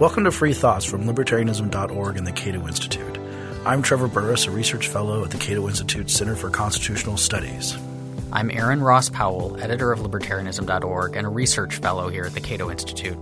[0.00, 3.16] Welcome to Free Thoughts from Libertarianism.org and the Cato Institute.
[3.64, 7.78] I'm Trevor Burrus, a research fellow at the Cato Institute Center for Constitutional Studies.
[8.32, 12.72] I'm Aaron Ross Powell, editor of Libertarianism.org and a research fellow here at the Cato
[12.72, 13.16] Institute.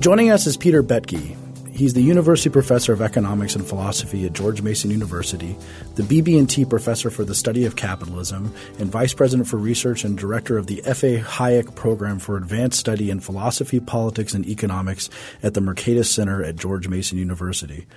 [0.00, 1.36] Joining us is Peter Boettke.
[1.82, 5.56] He's the University Professor of Economics and Philosophy at George Mason University,
[5.96, 10.56] the BB&T Professor for the Study of Capitalism, and Vice President for Research and Director
[10.56, 11.18] of the F.A.
[11.18, 15.10] Hayek Program for Advanced Study in Philosophy, Politics, and Economics
[15.42, 17.88] at the Mercatus Center at George Mason University.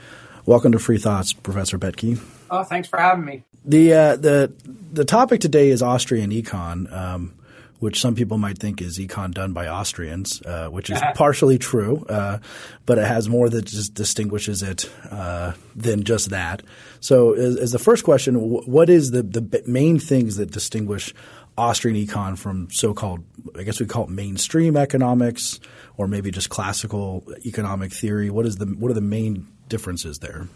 [0.47, 2.19] Welcome to Free Thoughts, Professor Boettke.
[2.49, 3.43] Oh, thanks for having me.
[3.65, 4.51] The uh, the
[4.93, 6.91] the topic today is Austrian econ.
[6.91, 7.34] Um,
[7.79, 12.05] which some people might think is econ done by Austrians, uh, which is partially true,
[12.09, 12.39] uh,
[12.85, 16.61] but it has more that just distinguishes it uh, than just that.
[16.99, 21.13] So, as, as, the first question, what is the the main things that distinguish
[21.57, 23.23] Austrian econ from so-called,
[23.57, 25.59] I guess we call it mainstream economics,
[25.97, 28.29] or maybe just classical economic theory?
[28.29, 30.47] What is the what are the main differences there?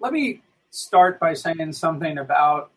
[0.00, 2.70] Let me start by saying something about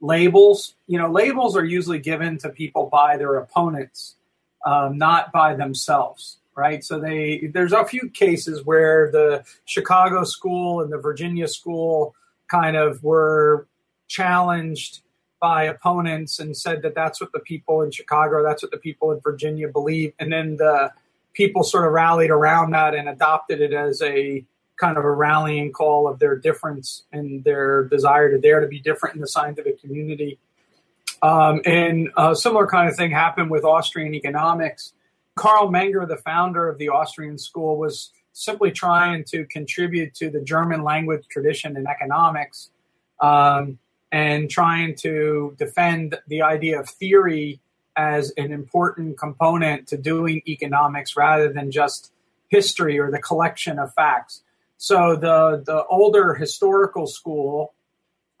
[0.00, 0.74] labels.
[0.86, 4.16] You know, labels are usually given to people by their opponents,
[4.64, 6.84] um, not by themselves, right?
[6.84, 12.14] So they there's a few cases where the Chicago school and the Virginia school
[12.48, 13.66] kind of were
[14.08, 15.00] challenged
[15.40, 19.12] by opponents and said that that's what the people in Chicago, that's what the people
[19.12, 20.90] in Virginia believe, and then the
[21.32, 24.44] people sort of rallied around that and adopted it as a
[24.78, 28.80] kind of a rallying call of their difference and their desire to dare to be
[28.80, 30.38] different in the scientific community.
[31.20, 34.92] Um, and a similar kind of thing happened with Austrian economics.
[35.34, 40.40] Carl Menger, the founder of the Austrian school, was simply trying to contribute to the
[40.40, 42.70] German language tradition in economics
[43.20, 43.78] um,
[44.12, 47.60] and trying to defend the idea of theory
[47.96, 52.12] as an important component to doing economics rather than just
[52.48, 54.42] history or the collection of facts.
[54.78, 57.74] So the the older historical school,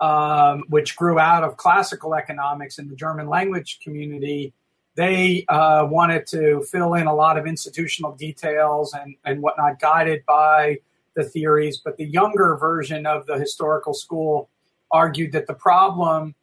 [0.00, 4.54] um, which grew out of classical economics in the German language community,
[4.94, 10.24] they uh, wanted to fill in a lot of institutional details and, and whatnot, guided
[10.26, 10.78] by
[11.14, 11.78] the theories.
[11.84, 14.48] But the younger version of the historical school
[14.92, 16.36] argued that the problem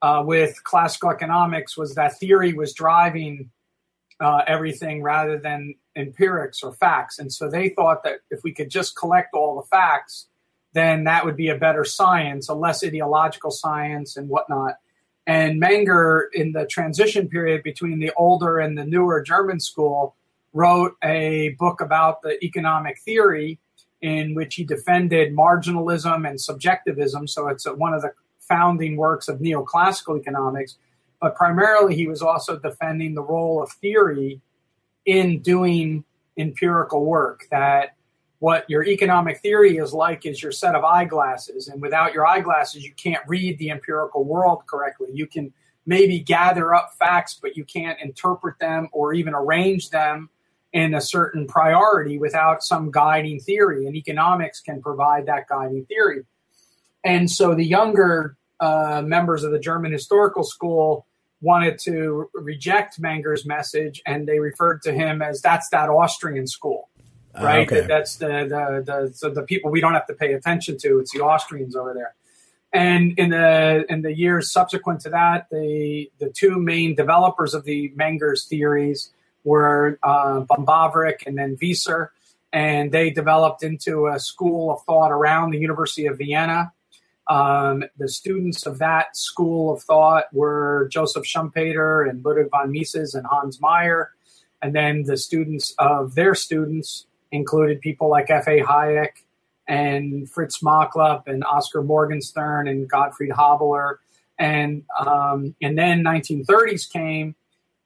[0.00, 3.50] uh, with classical economics was that theory was driving
[4.20, 7.18] uh, everything rather than empirics or facts.
[7.18, 10.26] And so they thought that if we could just collect all the facts,
[10.72, 14.74] then that would be a better science, a less ideological science and whatnot.
[15.26, 20.14] And Menger, in the transition period between the older and the newer German school,
[20.52, 23.58] wrote a book about the economic theory
[24.00, 27.28] in which he defended marginalism and subjectivism.
[27.28, 30.76] So it's a, one of the founding works of neoclassical economics.
[31.20, 34.40] But primarily, he was also defending the role of theory
[35.10, 36.04] in doing
[36.38, 37.96] empirical work that
[38.38, 41.66] what your economic theory is like is your set of eyeglasses.
[41.66, 45.08] And without your eyeglasses you can't read the empirical world correctly.
[45.12, 45.52] You can
[45.84, 50.30] maybe gather up facts but you can't interpret them or even arrange them
[50.72, 53.86] in a certain priority without some guiding theory.
[53.86, 56.24] And economics can provide that guiding theory.
[57.02, 61.04] And so the younger uh, members of the german historical school
[61.40, 66.88] wanted to reject Menger's message, and they referred to him as that's that Austrian school,
[67.34, 67.72] ah, right?
[67.72, 67.86] Uh, okay.
[67.86, 70.98] That's the the the, so the people we don't have to pay attention to.
[70.98, 72.14] It's the Austrians over there.
[72.72, 77.64] And in the in the years subsequent to that, the the two main developers of
[77.64, 79.10] the Menger's theories
[79.42, 82.08] were uh, Böhm-Bawerk and then Wieser,
[82.52, 86.72] and they developed into a school of thought around the University of Vienna
[87.30, 93.14] um, the students of that school of thought were Joseph Schumpeter and Ludwig von Mises
[93.14, 94.10] and Hans Meyer.
[94.60, 98.62] And then the students of their students included people like F.A.
[98.62, 99.12] Hayek
[99.68, 103.98] and Fritz Machlup and Oscar Morgenstern and Gottfried Haberler.
[104.36, 107.36] And, um, and then 1930s came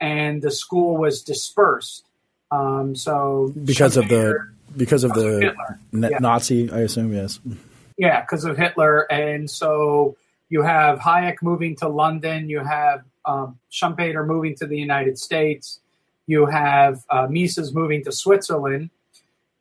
[0.00, 2.06] and the school was dispersed.
[2.50, 5.54] Um, so because Schumpeter, of the because of the of
[5.92, 6.18] yeah.
[6.18, 7.40] Nazi, I assume, yes.
[7.96, 9.10] Yeah, because of Hitler.
[9.10, 10.16] And so
[10.48, 12.48] you have Hayek moving to London.
[12.48, 15.80] You have um, Schumpeter moving to the United States.
[16.26, 18.90] You have uh, Mises moving to Switzerland.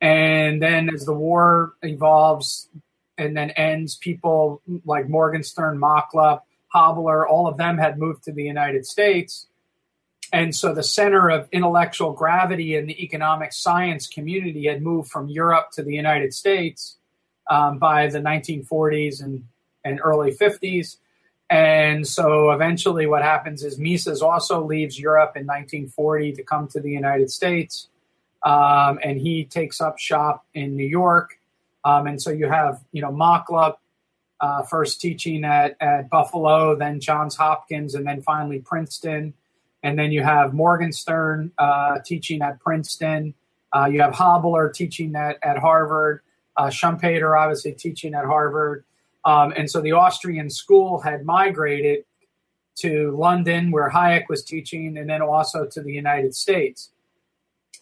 [0.00, 2.68] And then as the war evolves
[3.16, 6.40] and then ends, people like Morgenstern, Machlup,
[6.74, 9.46] Haberler, all of them had moved to the United States.
[10.32, 15.28] And so the center of intellectual gravity in the economic science community had moved from
[15.28, 16.96] Europe to the United States
[17.50, 19.44] um, by the 1940s and,
[19.84, 20.96] and early 50s.
[21.50, 26.80] And so eventually, what happens is Mises also leaves Europe in 1940 to come to
[26.80, 27.88] the United States.
[28.44, 31.38] um, and he takes up shop in New York.
[31.84, 33.76] Um, and so you have, you know, Machlup
[34.40, 39.34] uh, first teaching at, at Buffalo, then Johns Hopkins, and then finally Princeton.
[39.82, 43.34] And then you have Morgenstern uh, teaching at Princeton.
[43.74, 46.20] Uh, you have Haberler teaching at, at Harvard.
[46.56, 48.84] Uh, Schumpeter, obviously, teaching at Harvard.
[49.24, 52.04] Um, and so the Austrian school had migrated
[52.76, 56.90] to London, where Hayek was teaching, and then also to the United States.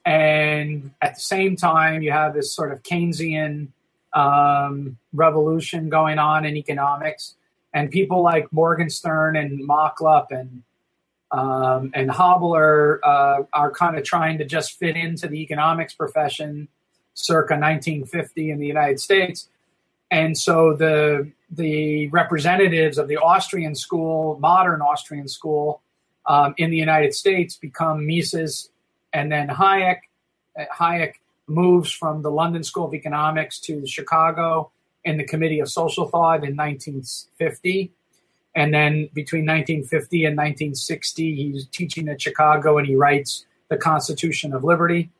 [0.04, 3.68] And at the same time, you have this sort of Keynesian
[4.12, 7.34] um, revolution going on in economics,
[7.72, 10.62] and people like Morgenstern and Machlup and
[11.30, 16.68] um, and Haberler uh, are kind of trying to just fit into the economics profession
[17.14, 19.48] circa 1950 in the United States.
[20.10, 25.82] And so the the representatives of the Austrian school, modern Austrian school,
[26.26, 28.70] um, in the United States become Mises,
[29.12, 30.00] and then Hayek.
[30.58, 31.14] Uh, Hayek
[31.46, 34.70] moves from the London School of Economics to Chicago
[35.04, 37.92] in the Committee of Social Thought in 1950.
[38.54, 44.52] And then between 1950 and 1960, he's teaching at Chicago and he writes The Constitution
[44.52, 45.10] of Liberty.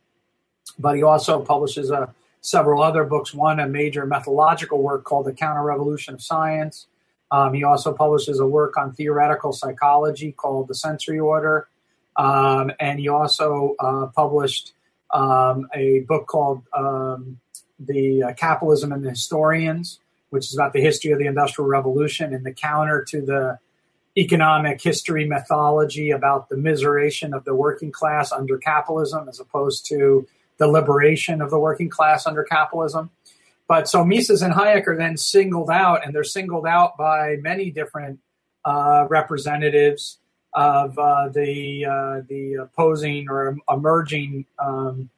[0.79, 3.33] But he also publishes a several other books.
[3.33, 6.87] One, a major methodological work called The Counter Revolution of Science.
[7.31, 11.69] Um, he also publishes a work on theoretical psychology called The Sensory Order.
[12.17, 14.75] Um, and he also uh, published
[15.15, 17.39] um, a book called um,
[17.79, 22.35] The uh, Capitalism and the Historians, which is about the history of the Industrial Revolution
[22.35, 23.59] and the counter to the
[24.17, 30.27] economic history mythology about the miseration of the working class under capitalism as opposed to
[30.59, 33.11] the liberation of the working class under capitalism.
[33.69, 37.71] But so Mises and Hayek are then singled out, and they're singled out by many
[37.71, 38.21] different
[38.65, 40.19] uh, representatives
[40.53, 45.09] of uh, the uh, the opposing or emerging um,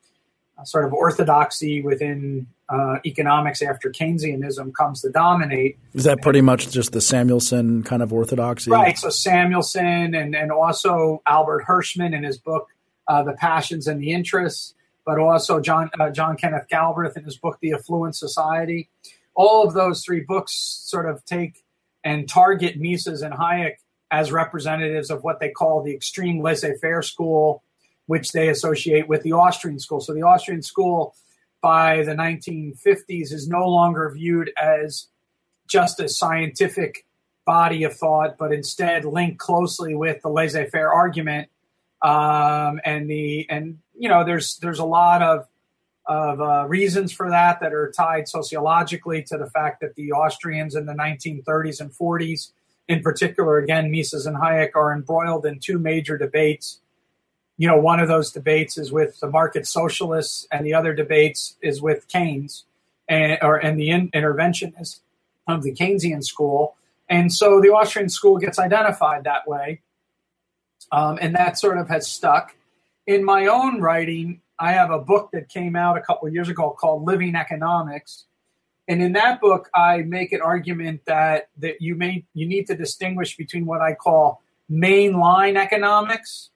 [0.65, 5.79] sort of orthodoxy within uh, economics after Keynesianism comes to dominate.
[5.93, 8.71] Is that pretty much just the Samuelson kind of orthodoxy?
[8.71, 8.97] Right.
[8.97, 12.69] So Samuelson and and also Albert Hirschman in his book
[13.09, 17.37] uh, The Passions and the Interests but also John uh, John Kenneth Galbraith in his
[17.37, 18.89] book The Affluent Society.
[19.35, 21.65] All of those three books sort of take
[22.05, 23.77] and target Mises and Hayek
[24.11, 27.65] as representatives of what they call the extreme laissez-faire school,
[28.07, 30.01] which they associate with the Austrian school.
[30.01, 31.15] So the Austrian school
[31.61, 35.09] by the 1950s is no longer viewed as
[35.67, 37.07] just a scientific
[37.47, 41.49] body of thought, but instead linked closely with the laissez-faire argument
[42.03, 45.47] um, and the and you know there's there's a lot of
[46.07, 50.75] of uh, reasons for that that are tied sociologically to the fact that the Austrians
[50.75, 52.53] in the 1930s and 40s,
[52.89, 56.81] in particular, again Mises and Hayek are embroiled in two major debates.
[57.57, 61.57] You know, one of those debates is with the market socialists, and the other debates
[61.63, 62.65] is with Keynes,
[63.09, 65.01] and or and the in, interventionists
[65.47, 66.77] of the Keynesian school.
[67.09, 69.81] And so the Austrian school gets identified that way
[70.93, 72.55] um, and that sort of has stuck.
[73.07, 76.71] In my own writing, I have a book that came out a couple years ago
[76.71, 78.25] called Living Economics.
[78.89, 82.77] And in that book, I make an argument that, that you may you need to
[82.77, 86.51] distinguish between what I call mainline economics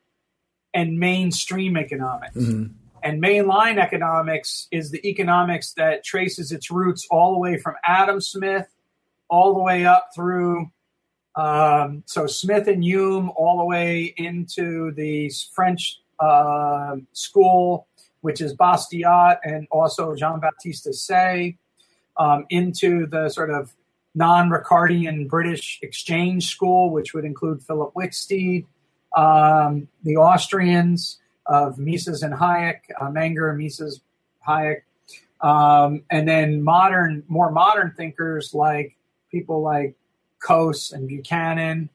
[0.74, 2.36] and mainstream economics.
[2.36, 2.72] Mm-hmm.
[3.02, 8.20] And mainline economics is the economics that traces its roots all the way from Adam
[8.20, 8.68] Smith
[9.28, 10.70] all the way up through
[11.36, 17.86] um, so Smith and Hume, all the way into the French uh, school,
[18.20, 21.56] which is Bastiat and also Jean Baptiste Say,
[22.16, 23.74] um, into the sort of
[24.14, 28.66] non-Ricardian British exchange school, which would include Philip Wicksteed,
[29.16, 34.00] um, the Austrians of Mises and Hayek, uh, Menger, Mises,
[34.46, 34.82] Hayek,
[35.40, 38.96] um, and then modern, more modern thinkers like
[39.30, 39.94] people like
[40.42, 41.90] Coase and Buchanan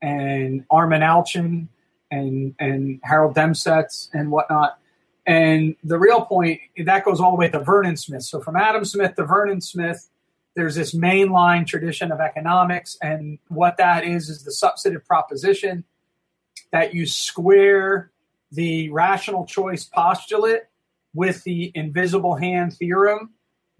[0.00, 1.68] and Armen Alchian
[2.10, 4.78] and and Harold Demsetz and whatnot.
[5.26, 8.22] And the real point that goes all the way to Vernon Smith.
[8.22, 10.08] So from Adam Smith to Vernon Smith,
[10.54, 15.84] there's this mainline tradition of economics, and what that is is the substantive proposition
[16.70, 18.10] that you square
[18.52, 20.62] the rational choice postulate
[21.14, 23.30] with the invisible hand theorem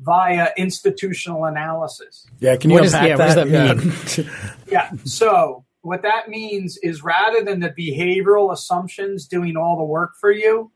[0.01, 2.27] via institutional analysis.
[2.41, 3.37] Yeah, can you what unpack is, yeah, that?
[3.37, 4.31] What does that mean?
[4.71, 10.15] yeah, so what that means is rather than the behavioral assumptions doing all the work
[10.21, 10.73] for you,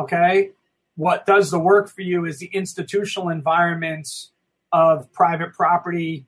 [0.00, 0.50] okay,
[0.96, 4.32] what does the work for you is the institutional environments
[4.72, 6.26] of private property,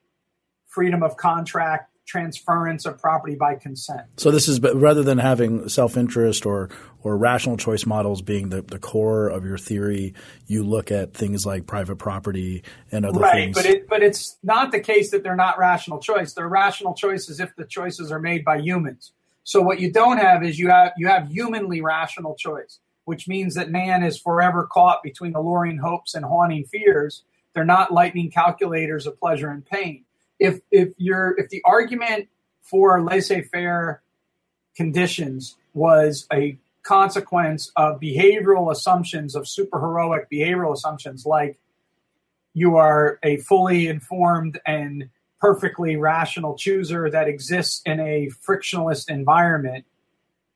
[0.68, 4.06] freedom of contract, transference of property by consent.
[4.16, 6.70] So this is rather than having self-interest or
[7.02, 10.14] or rational choice models being the, the core of your theory,
[10.46, 13.56] you look at things like private property and other right, things.
[13.56, 16.32] Right, but it, but it's not the case that they're not rational choice.
[16.32, 19.12] They're rational choices if the choices are made by humans.
[19.44, 23.54] So what you don't have is you have you have humanly rational choice, which means
[23.54, 27.24] that man is forever caught between alluring hopes and haunting fears.
[27.54, 30.04] They're not lightning calculators of pleasure and pain
[30.40, 32.28] if if you're if the argument
[32.62, 34.02] for laissez-faire
[34.74, 36.58] conditions was a
[36.90, 41.58] consequence of behavioral assumptions of superheroic behavioral assumptions like
[42.52, 45.08] you are a fully informed and
[45.40, 49.84] perfectly rational chooser that exists in a frictionless environment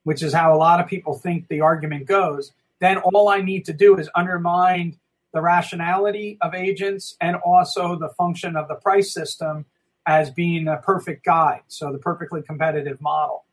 [0.02, 3.64] which is how a lot of people think the argument goes then all i need
[3.64, 4.98] to do is undermine
[5.34, 9.64] the rationality of agents and also the function of the price system
[10.06, 13.44] as being a perfect guide, so the perfectly competitive model.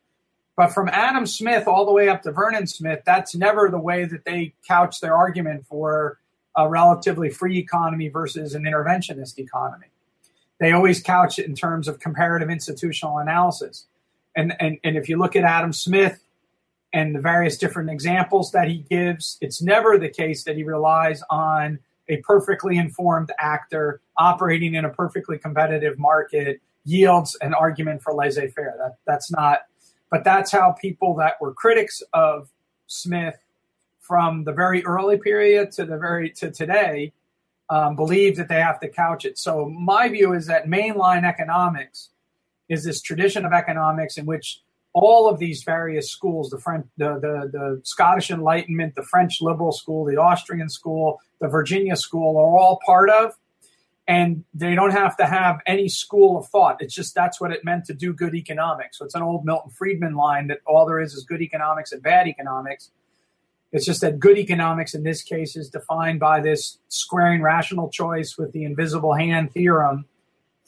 [0.61, 4.05] But from Adam Smith all the way up to Vernon Smith, that's never the way
[4.05, 6.19] that they couch their argument for
[6.55, 9.87] a relatively free economy versus an interventionist economy.
[10.59, 13.87] They always couch it in terms of comparative institutional analysis.
[14.35, 16.23] And, and, and if you look at Adam Smith
[16.93, 21.23] and the various different examples that he gives, it's never the case that he relies
[21.31, 28.13] on a perfectly informed actor operating in a perfectly competitive market yields an argument for
[28.13, 28.75] laissez-faire.
[28.77, 29.61] That that's not,
[30.11, 32.49] but that's how people that were critics of
[32.87, 33.37] Smith
[33.99, 37.13] from the very early period to the very to today
[37.69, 39.39] um, believe that they have to couch it.
[39.39, 42.09] So my view is that mainline economics
[42.67, 44.59] is this tradition of economics in which
[44.93, 49.71] all of these various schools the French, the, the, the Scottish Enlightenment, the French liberal
[49.71, 53.37] school, the Austrian school, the Virginia school are all part of.
[54.11, 56.81] And they don't have to have any school of thought.
[56.81, 58.97] It's just that's what it meant to do good economics.
[58.97, 62.03] So it's an old Milton Friedman line that all there is is good economics and
[62.03, 62.91] bad economics.
[63.71, 68.37] It's just that good economics in this case is defined by this squaring rational choice
[68.37, 70.03] with the invisible hand theorem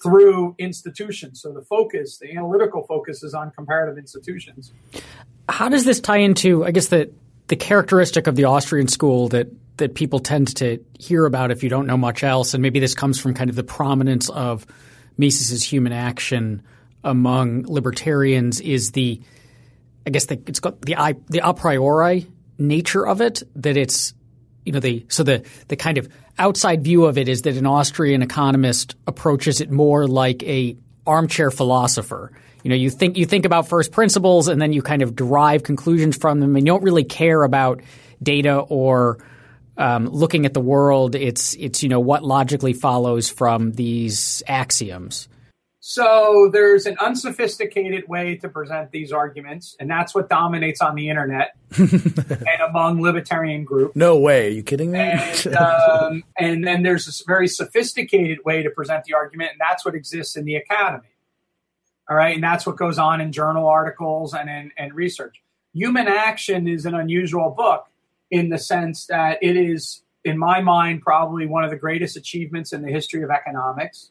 [0.02, 1.42] through institutions.
[1.42, 4.72] So the focus, the analytical focus, is on comparative institutions.
[5.50, 7.12] How does this tie into, I guess, the
[7.50, 11.70] the characteristic of the Austrian school that that people tend to hear about if you
[11.70, 14.66] don't know much else, and maybe this comes from kind of the prominence of
[15.18, 16.62] Mises's human action
[17.04, 19.22] among libertarians, is the,
[20.06, 20.96] I guess the, it's got the
[21.30, 22.28] the a priori
[22.58, 24.14] nature of it that it's
[24.64, 27.66] you know the so the the kind of outside view of it is that an
[27.66, 32.32] Austrian economist approaches it more like a armchair philosopher.
[32.64, 35.64] You know, you think you think about first principles and then you kind of derive
[35.64, 37.82] conclusions from them, and you don't really care about
[38.22, 39.20] data or
[39.78, 41.16] um, looking at the world.
[41.16, 45.28] It's it's you know what logically follows from these axioms.
[45.86, 51.10] So there's an unsophisticated way to present these arguments, and that's what dominates on the
[51.10, 53.94] internet and among libertarian groups.
[53.94, 54.48] No way.
[54.48, 55.00] Are you kidding me?
[55.00, 59.84] And, um, and then there's a very sophisticated way to present the argument, and that's
[59.84, 61.10] what exists in the academy.
[62.10, 65.44] All right, and that's what goes on in journal articles and in and research.
[65.74, 67.88] Human Action is an unusual book
[68.34, 72.74] in the sense that it is, in my mind, probably one of the greatest achievements
[72.74, 74.10] in the history of economics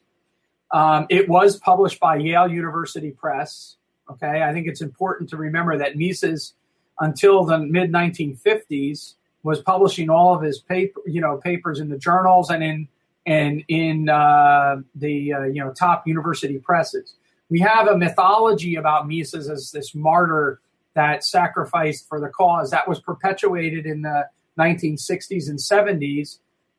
[0.72, 3.76] um, it was published by Yale University Press.
[4.10, 6.54] Okay, I think it's important to remember that Mises,
[6.98, 11.98] until the mid 1950s, was publishing all of his paper, you know, papers in the
[11.98, 12.88] journals and in
[13.26, 17.14] and in uh, the uh, you know top university presses.
[17.50, 20.60] We have a mythology about Mises as this martyr
[20.94, 26.38] that sacrificed for the cause that was perpetuated in the 1960s and 70s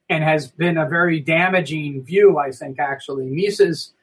[0.09, 3.27] and has been a very damaging view, I think, actually.
[3.29, 3.93] Mises,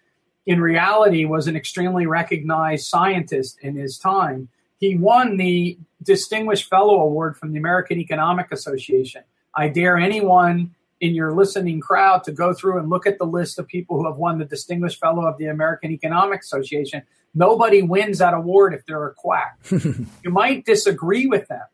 [0.47, 4.49] in reality, was an extremely recognized scientist in his time.
[4.79, 9.23] He won the Distinguished Fellow Award from the American Economic Association.
[9.55, 13.59] I dare anyone in your listening crowd to go through and look at the list
[13.59, 17.02] of people who have won the Distinguished Fellow of the American Economic Association.
[17.35, 19.59] Nobody wins that award if they're a quack.
[19.71, 21.64] you might disagree with them,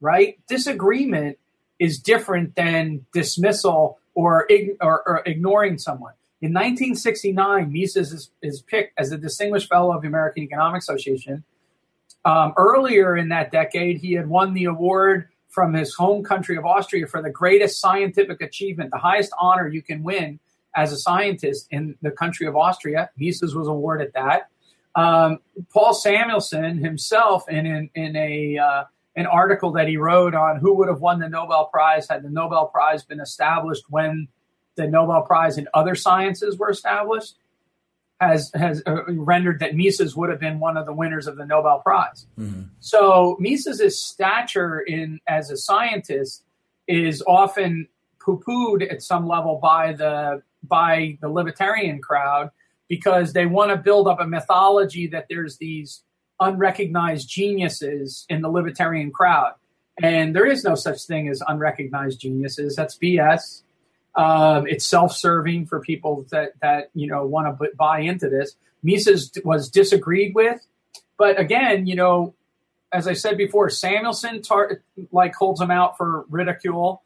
[0.00, 0.38] right?
[0.48, 1.38] Disagreement
[1.78, 4.48] is different than dismissal or,
[4.80, 6.12] or, or ignoring someone.
[6.40, 11.42] In 1969, Mises is, is, picked as the Distinguished Fellow of the American Economic Association.
[12.24, 16.64] Um, earlier in that decade, he had won the award from his home country of
[16.64, 20.38] Austria for the greatest scientific achievement, the highest honor you can win
[20.76, 23.10] as a scientist in the country of Austria.
[23.16, 24.50] Mises was awarded that.
[24.94, 25.38] Um,
[25.72, 28.84] Paul Samuelson himself, in, in, in a uh,
[29.16, 32.30] an article that he wrote on who would have won the Nobel Prize had the
[32.30, 34.28] Nobel Prize been established when
[34.76, 37.34] the Nobel Prize in other sciences were established.
[38.20, 41.46] Has has uh, rendered that Mises would have been one of the winners of the
[41.46, 42.26] Nobel Prize.
[42.38, 42.62] Mm-hmm.
[42.80, 46.44] So Mises's stature in as a scientist
[46.86, 47.88] is often
[48.20, 52.50] poo-pooed at some level by the by the libertarian crowd
[52.88, 56.02] because they want to build up a mythology that there's these
[56.40, 59.52] unrecognized geniuses in the libertarian crowd.
[60.00, 62.76] And there is no such thing as unrecognized geniuses.
[62.76, 63.62] That's BS.
[64.18, 68.56] Um, it's self-serving for people that that you know want to buy into this.
[68.82, 70.60] Mises was disagreed with,
[71.16, 72.34] but again, you know,
[72.92, 74.82] as I said before, Samuelson tar-
[75.12, 77.02] like holds him out for ridicule.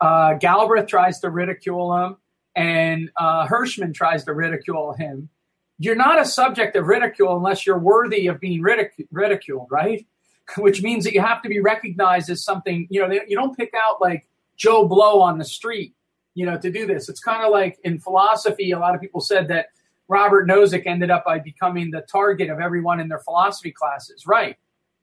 [0.00, 2.16] Uh, Galbraith tries to ridicule him,
[2.56, 5.28] and uh, Hirschman tries to ridicule him.
[5.78, 10.04] You're not a subject of ridicule unless you're worthy of being ridic- ridiculed, right?
[10.58, 12.88] Which means that you have to be recognized as something.
[12.90, 15.94] You know, you don't pick out like Joe Blow on the street
[16.34, 17.08] you know, to do this.
[17.08, 19.66] It's kind of like in philosophy, a lot of people said that
[20.08, 24.26] Robert Nozick ended up by becoming the target of everyone in their philosophy classes.
[24.26, 24.56] Right.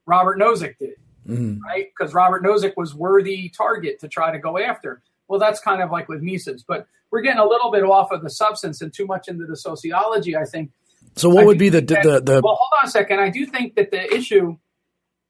[0.05, 0.95] Robert Nozick did.
[1.27, 1.61] Mm-hmm.
[1.61, 1.87] Right.
[1.97, 5.01] Because Robert Nozick was worthy target to try to go after.
[5.27, 8.23] Well, that's kind of like with Mises, but we're getting a little bit off of
[8.23, 10.71] the substance and too much into the sociology, I think.
[11.15, 13.19] So what I would be the, that, the, the, well, hold on a second.
[13.19, 14.57] I do think that the issue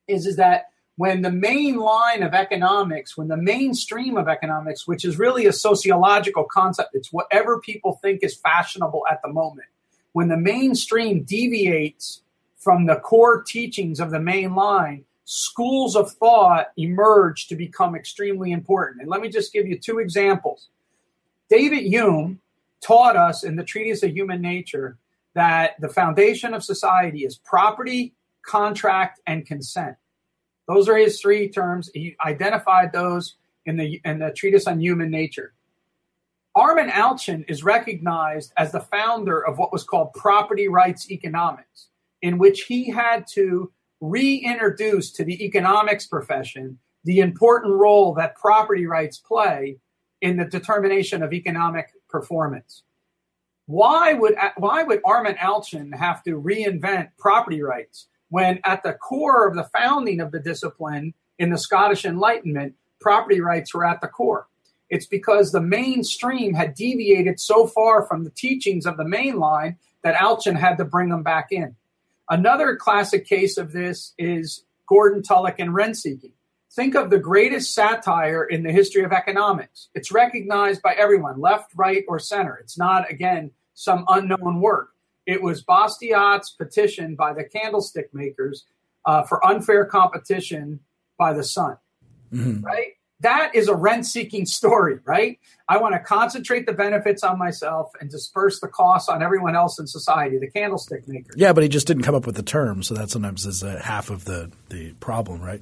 [0.08, 0.66] is, is that
[1.00, 5.54] when the main line of economics, when the mainstream of economics, which is really a
[5.54, 9.70] sociological concept, it's whatever people think is fashionable at the moment,
[10.12, 12.22] when the mainstream deviates
[12.58, 18.52] from the core teachings of the main line, schools of thought emerge to become extremely
[18.52, 19.00] important.
[19.00, 20.68] And let me just give you two examples.
[21.50, 22.42] David Hume
[22.82, 24.98] taught us in the Treatise of Human Nature
[25.34, 29.96] that the foundation of society is property, contract, and consent.
[30.70, 31.90] Those are his three terms.
[31.96, 33.36] He identified those
[33.66, 35.54] in the in the treatise on human nature.
[36.56, 41.88] Armen Alchian is recognized as the founder of what was called property rights economics,
[42.22, 48.86] in which he had to reintroduce to the economics profession the important role that property
[48.86, 49.78] rights play
[50.22, 52.84] in the determination of economic performance.
[53.66, 59.48] Why would why would Armen Alchian have to reinvent property rights when at the core
[59.48, 64.08] of the founding of the discipline in the Scottish Enlightenment, property rights were at the
[64.08, 64.48] core.
[64.90, 70.16] It's because the mainstream had deviated so far from the teachings of the mainline that
[70.16, 71.76] Alchian had to bring them back in.
[72.30, 76.32] Another classic case of this is Gordon Tullock and rent seeking.
[76.72, 79.90] Think of the greatest satire in the history of economics.
[79.96, 82.58] It's recognized by everyone, left, right, or center.
[82.58, 84.90] It's not, again, some unknown work.
[85.30, 88.66] It was Bastiat's petition by the candlestick makers
[89.06, 90.80] uh, for unfair competition
[91.20, 91.78] by the sun.
[92.34, 92.66] Mm-hmm.
[92.66, 92.94] Right?
[93.20, 95.38] That is a rent seeking story, right?
[95.68, 99.78] I want to concentrate the benefits on myself and disperse the costs on everyone else
[99.78, 101.36] in society, the candlestick makers.
[101.38, 103.80] Yeah, but he just didn't come up with the term, so that sometimes is uh,
[103.84, 105.62] half of the, the problem, right?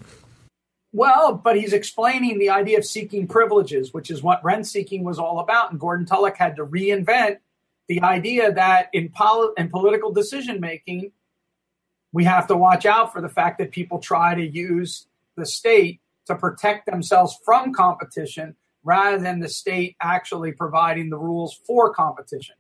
[0.94, 5.20] Well, but he's explaining the idea of seeking privileges, which is what rent seeking was
[5.20, 5.72] all about.
[5.72, 7.40] And Gordon Tullock had to reinvent
[7.88, 11.12] the idea that in, pol- in political decision making,
[12.12, 16.02] we have to watch out for the fact that people try to use the state
[16.26, 22.56] to protect themselves from competition rather than the state actually providing the rules for competition.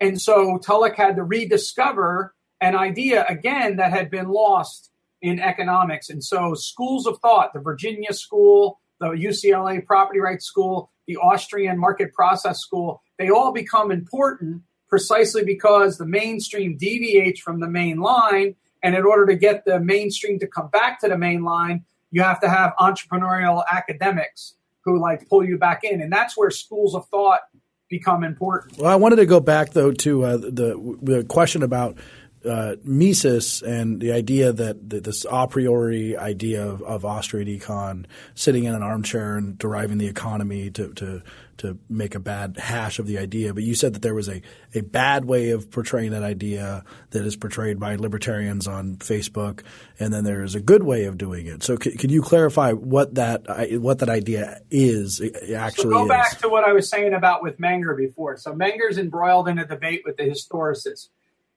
[0.00, 4.90] And so Tullock had to rediscover an idea again that had been lost
[5.22, 6.08] in economics.
[6.08, 11.78] And so schools of thought, the Virginia School, the UCLA Property Rights School, the Austrian
[11.78, 17.98] Market Process School, they all become important precisely because the mainstream deviates from the main
[17.98, 18.56] line.
[18.82, 22.22] And in order to get the mainstream to come back to the main line, you
[22.22, 26.00] have to have entrepreneurial academics who like pull you back in.
[26.00, 27.40] And that's where schools of thought
[27.88, 28.78] become important.
[28.78, 31.98] Well, I wanted to go back though to uh, the the question about
[32.44, 38.06] uh, Mises and the idea that, that, this a priori idea of, of Austrian econ
[38.34, 41.22] sitting in an armchair and deriving the economy to, to
[41.60, 43.54] to make a bad hash of the idea.
[43.54, 44.42] But you said that there was a,
[44.74, 49.62] a bad way of portraying that idea that is portrayed by libertarians on Facebook,
[49.98, 51.62] and then there is a good way of doing it.
[51.62, 53.42] So c- can you clarify what that
[53.80, 55.20] what that idea is
[55.54, 55.82] actually?
[55.82, 58.36] So go back to what I was saying about with Menger before.
[58.36, 61.08] So Menger's embroiled in a debate with the historicists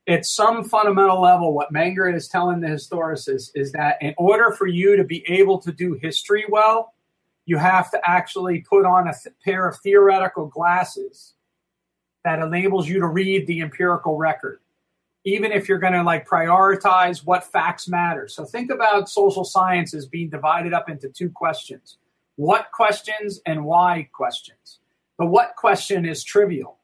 [0.08, 4.68] at some fundamental level, what Menger is telling the historicists is that in order for
[4.68, 6.93] you to be able to do history well,
[7.46, 11.34] you have to actually put on a th- pair of theoretical glasses
[12.24, 14.60] that enables you to read the empirical record,
[15.26, 18.28] even if you're going to like prioritize what facts matter.
[18.28, 21.98] So think about social sciences being divided up into two questions
[22.36, 24.80] what questions and why questions.
[25.20, 26.80] The what question is trivial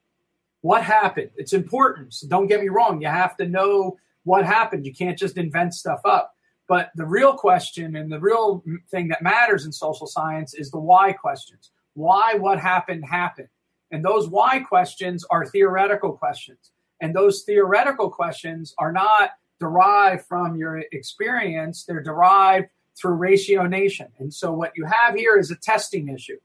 [0.61, 1.31] What happened?
[1.37, 2.13] It's important.
[2.13, 3.01] So don't get me wrong.
[3.01, 4.85] You have to know what happened.
[4.85, 6.35] You can't just invent stuff up.
[6.69, 10.79] But the real question and the real thing that matters in social science is the
[10.79, 11.71] why questions.
[11.95, 13.49] Why what happened happened.
[13.91, 16.71] And those why questions are theoretical questions.
[17.01, 24.07] And those theoretical questions are not derived from your experience, they're derived through rationation.
[24.19, 26.37] And so what you have here is a testing issue.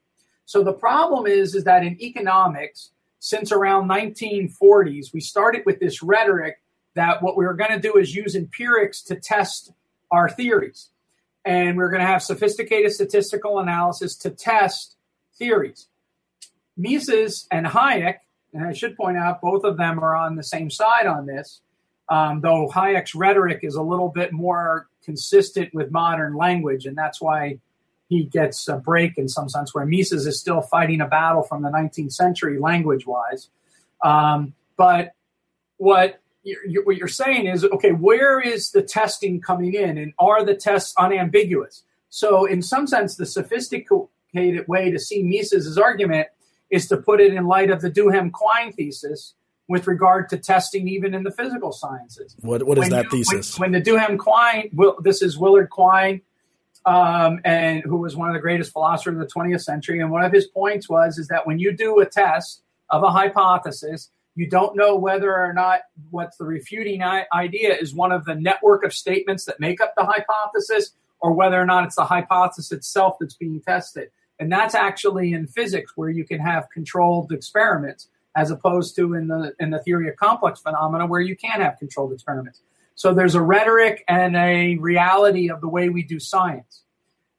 [0.46, 6.02] So the problem is, is that in economics, since around 1940s, we started with this
[6.02, 6.62] rhetoric
[6.94, 9.72] that what we were going to do is use empirics to test
[10.14, 10.88] our theories.
[11.44, 14.96] And we're going to have sophisticated statistical analysis to test
[15.36, 15.88] theories.
[16.76, 18.18] Mises and Hayek,
[18.52, 21.60] and I should point out both of them are on the same side on this,
[22.08, 27.20] um, though Hayek's rhetoric is a little bit more consistent with modern language, and that's
[27.20, 27.58] why
[28.08, 31.62] he gets a break in some sense, where Mises is still fighting a battle from
[31.62, 33.48] the 19th century language wise.
[34.02, 35.12] Um, but
[35.78, 40.44] what you're, what you're saying is, okay, where is the testing coming in, and are
[40.44, 41.82] the tests unambiguous?
[42.10, 46.28] So, in some sense, the sophisticated way to see Mises's argument
[46.70, 49.34] is to put it in light of the Duhem-Quine thesis
[49.68, 52.36] with regard to testing, even in the physical sciences.
[52.40, 53.58] What what is when that you, thesis?
[53.58, 56.20] When, when the Duhem-Quine, well, this is Willard Quine,
[56.86, 60.00] um, and who was one of the greatest philosophers of the 20th century.
[60.00, 63.10] And one of his points was is that when you do a test of a
[63.10, 68.34] hypothesis, you don't know whether or not what's the refuting idea is one of the
[68.34, 72.72] network of statements that make up the hypothesis, or whether or not it's the hypothesis
[72.72, 74.10] itself that's being tested.
[74.38, 79.28] And that's actually in physics where you can have controlled experiments as opposed to in
[79.28, 82.60] the in the theory of complex phenomena where you can have controlled experiments.
[82.96, 86.82] So there's a rhetoric and a reality of the way we do science.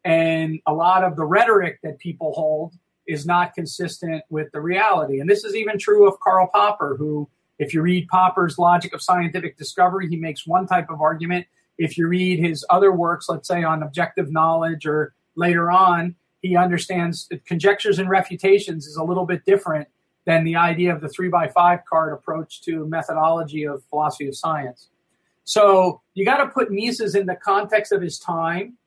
[0.03, 2.73] And a lot of the rhetoric that people hold
[3.07, 5.19] is not consistent with the reality.
[5.19, 9.01] And this is even true of Karl Popper, who, if you read Popper's Logic of
[9.01, 11.45] Scientific Discovery, he makes one type of argument.
[11.77, 16.55] If you read his other works, let's say on objective knowledge or later on, he
[16.55, 19.87] understands conjectures and refutations is a little bit different
[20.25, 24.35] than the idea of the three by five card approach to methodology of philosophy of
[24.35, 24.89] science.
[25.43, 28.77] So you got to put Mises in the context of his time,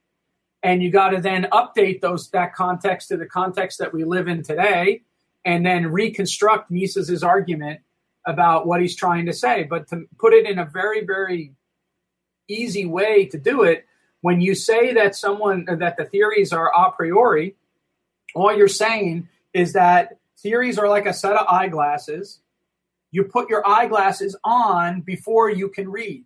[0.63, 4.29] and you got to then update those that context to the context that we live
[4.29, 5.03] in today,
[5.45, 7.81] and then reconstruct Mises's argument
[8.27, 9.63] about what he's trying to say.
[9.63, 11.53] But to put it in a very very
[12.49, 13.87] easy way to do it,
[14.21, 17.57] when you say that someone that the theories are a priori,
[18.35, 22.41] all you're saying is that theories are like a set of eyeglasses.
[23.11, 26.25] You put your eyeglasses on before you can read.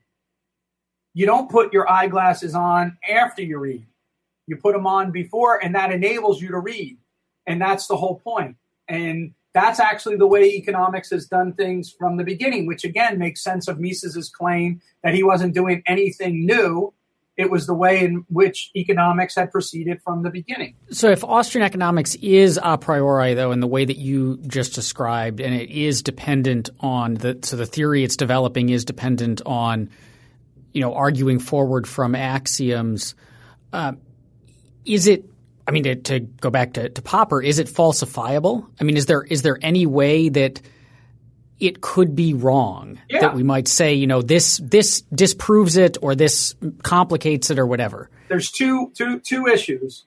[1.14, 3.86] You don't put your eyeglasses on after you read.
[4.46, 6.98] You put them on before, and that enables you to read.
[7.46, 8.56] And that's the whole point.
[8.88, 13.42] And that's actually the way economics has done things from the beginning, which again makes
[13.42, 16.92] sense of Mises's claim that he wasn't doing anything new.
[17.36, 20.74] It was the way in which economics had proceeded from the beginning.
[20.90, 25.40] So, if Austrian economics is a priori, though, in the way that you just described,
[25.40, 29.88] and it is dependent on the so the theory it's developing is dependent on
[30.72, 33.14] you know, arguing forward from axioms.
[33.72, 33.92] Uh,
[34.84, 35.24] is it?
[35.66, 38.68] I mean, to, to go back to, to, Popper, is it falsifiable?
[38.80, 40.60] I mean, is there is there any way that
[41.60, 43.20] it could be wrong yeah.
[43.20, 47.66] that we might say, you know, this this disproves it or this complicates it or
[47.66, 48.10] whatever?
[48.28, 50.04] There's two two two issues.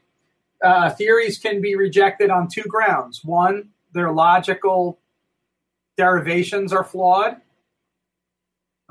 [0.64, 3.24] Uh, theories can be rejected on two grounds.
[3.24, 5.00] One, their logical
[5.98, 7.38] derivations are flawed.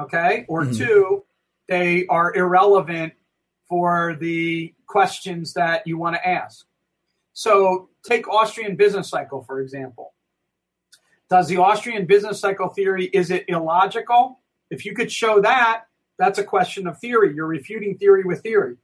[0.01, 0.77] Okay, or mm-hmm.
[0.77, 1.25] two,
[1.69, 3.13] they are irrelevant
[3.69, 6.67] for the questions that you want to ask.
[7.33, 10.15] So, take Austrian business cycle, for example.
[11.29, 14.41] Does the Austrian business cycle theory, is it illogical?
[14.71, 15.85] If you could show that,
[16.19, 17.35] that's a question of theory.
[17.35, 18.77] You're refuting theory with theory.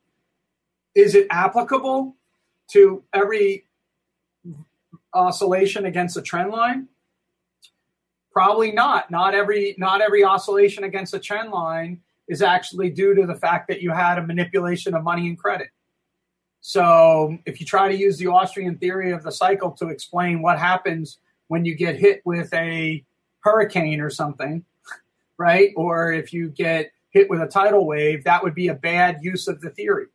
[0.94, 2.16] Is it applicable
[2.72, 3.66] to every
[5.14, 6.88] oscillation against a trend line?
[8.32, 9.10] Probably not.
[9.10, 13.66] Not every not every oscillation against a trend line is actually due to the fact
[13.68, 15.68] that you had a manipulation of money and credit.
[16.60, 20.58] So, if you try to use the Austrian theory of the cycle to explain what
[20.58, 21.18] happens
[21.48, 23.02] when you get hit with a
[23.40, 24.64] hurricane or something,
[25.38, 25.70] right?
[25.76, 29.48] Or if you get hit with a tidal wave, that would be a bad use
[29.48, 30.06] of the theory.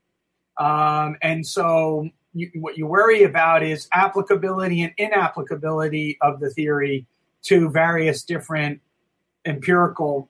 [0.58, 7.08] Um, and so, you, what you worry about is applicability and inapplicability of the theory
[7.44, 8.82] to various different
[9.46, 10.30] empirical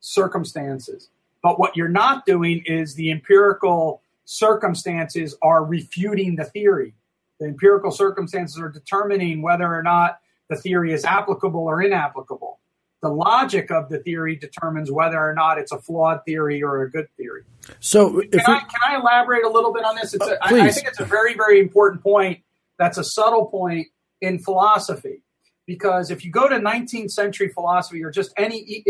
[0.00, 1.08] circumstances.
[1.42, 6.94] But what you're not doing is the empirical circumstances are refuting the theory.
[7.40, 12.60] The empirical circumstances are determining whether or not the theory is applicable or inapplicable.
[13.02, 16.90] The logic of the theory determines whether or not it's a flawed theory or a
[16.90, 17.42] good theory.
[17.80, 20.14] So, can, I, can I elaborate a little bit on this?
[20.14, 22.40] It's uh, a, I, I think it's a very, very important point.
[22.78, 23.88] That's a subtle point
[24.22, 25.22] in philosophy.
[25.66, 28.84] Because if you go to 19th century philosophy or just any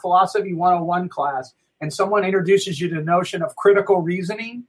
[0.00, 4.64] philosophy 101 class, and someone introduces you to the notion of critical reasoning,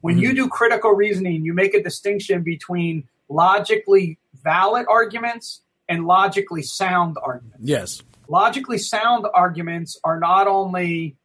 [0.00, 0.24] when mm-hmm.
[0.24, 7.16] you do critical reasoning, you make a distinction between logically valid arguments and logically sound
[7.22, 7.60] arguments.
[7.62, 8.02] Yes.
[8.28, 11.16] Logically sound arguments are not only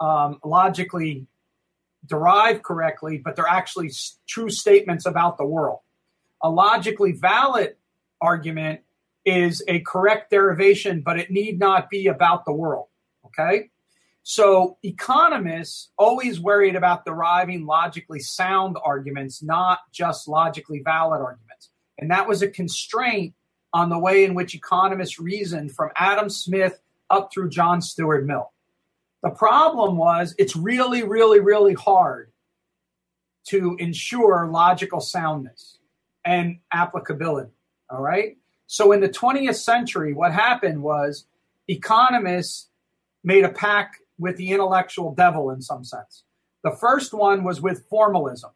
[0.00, 1.26] um, logically
[2.04, 5.80] derived correctly, but they're actually s- true statements about the world.
[6.42, 7.76] A logically valid
[8.20, 8.80] argument
[9.24, 12.86] is a correct derivation, but it need not be about the world.
[13.26, 13.70] Okay?
[14.30, 21.70] So economists always worried about deriving logically sound arguments, not just logically valid arguments.
[21.96, 23.32] And that was a constraint
[23.72, 28.52] on the way in which economists reasoned from Adam Smith up through John Stuart Mill.
[29.22, 32.30] The problem was it's really, really, really hard
[33.46, 35.78] to ensure logical soundness
[36.22, 37.52] and applicability.
[37.88, 38.36] All right.
[38.66, 41.24] So in the 20th century, what happened was
[41.66, 42.68] economists
[43.24, 46.24] made a pact with the intellectual devil in some sense.
[46.64, 48.50] The first one was with formalism.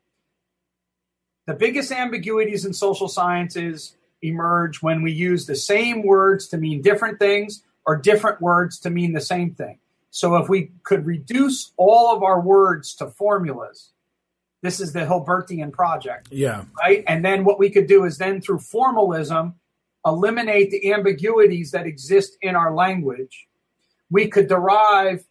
[1.46, 6.82] The biggest ambiguities in social sciences emerge when we use the same words to mean
[6.82, 9.78] different things or different words to mean the same thing.
[10.10, 13.90] So if we could reduce all of our words to formulas,
[14.62, 16.28] this is the Hilbertian project.
[16.30, 16.64] Yeah.
[16.78, 17.02] Right.
[17.06, 19.54] And then what we could do is then through formalism,
[20.06, 23.48] eliminate the ambiguities that exist in our language.
[24.10, 25.24] We could derive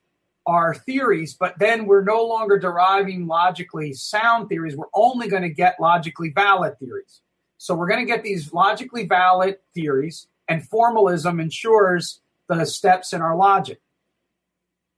[0.46, 4.76] our theories, but then we're no longer deriving logically sound theories.
[4.76, 7.22] We're only going to get logically valid theories.
[7.58, 13.22] So we're going to get these logically valid theories, and formalism ensures the steps in
[13.22, 13.80] our logic.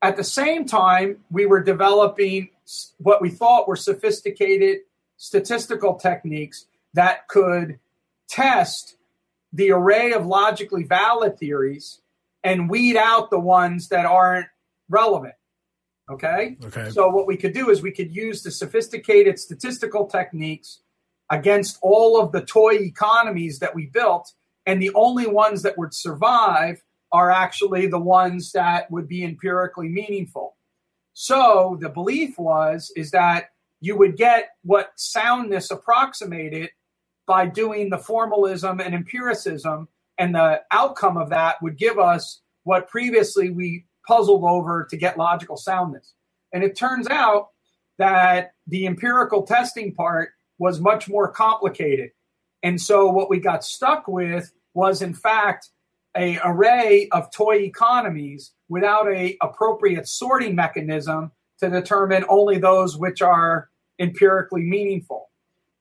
[0.01, 2.49] At the same time, we were developing
[2.97, 4.79] what we thought were sophisticated
[5.17, 7.79] statistical techniques that could
[8.27, 8.95] test
[9.51, 12.01] the array of logically valid theories
[12.43, 14.47] and weed out the ones that aren't
[14.89, 15.35] relevant.
[16.11, 16.57] Okay?
[16.65, 16.89] Okay.
[16.89, 20.81] So what we could do is we could use the sophisticated statistical techniques
[21.31, 24.33] against all of the toy economies that we built
[24.65, 29.87] and the only ones that would survive are actually the ones that would be empirically
[29.87, 30.55] meaningful.
[31.13, 33.49] So the belief was is that
[33.81, 36.71] you would get what soundness approximated
[37.27, 42.89] by doing the formalism and empiricism and the outcome of that would give us what
[42.89, 46.13] previously we puzzled over to get logical soundness.
[46.51, 47.49] And it turns out
[47.97, 52.11] that the empirical testing part was much more complicated.
[52.61, 55.69] And so what we got stuck with was in fact
[56.15, 63.21] a array of toy economies without a appropriate sorting mechanism to determine only those which
[63.21, 65.29] are empirically meaningful.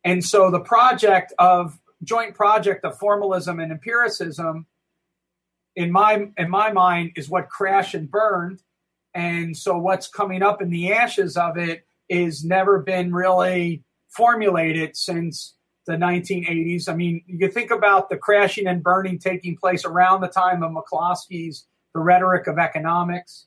[0.04, 4.66] And so the project of joint project of formalism and empiricism
[5.76, 8.62] in my in my mind is what crashed and burned
[9.14, 14.96] and so what's coming up in the ashes of it is never been really formulated
[14.96, 15.54] since
[15.86, 16.88] the 1980s.
[16.88, 20.72] I mean, you think about the crashing and burning taking place around the time of
[20.72, 23.46] McCloskey's The Rhetoric of Economics.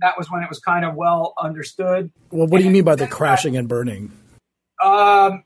[0.00, 2.10] That was when it was kind of well understood.
[2.30, 4.10] Well, what do you mean by the crashing and burning?
[4.82, 5.44] Um,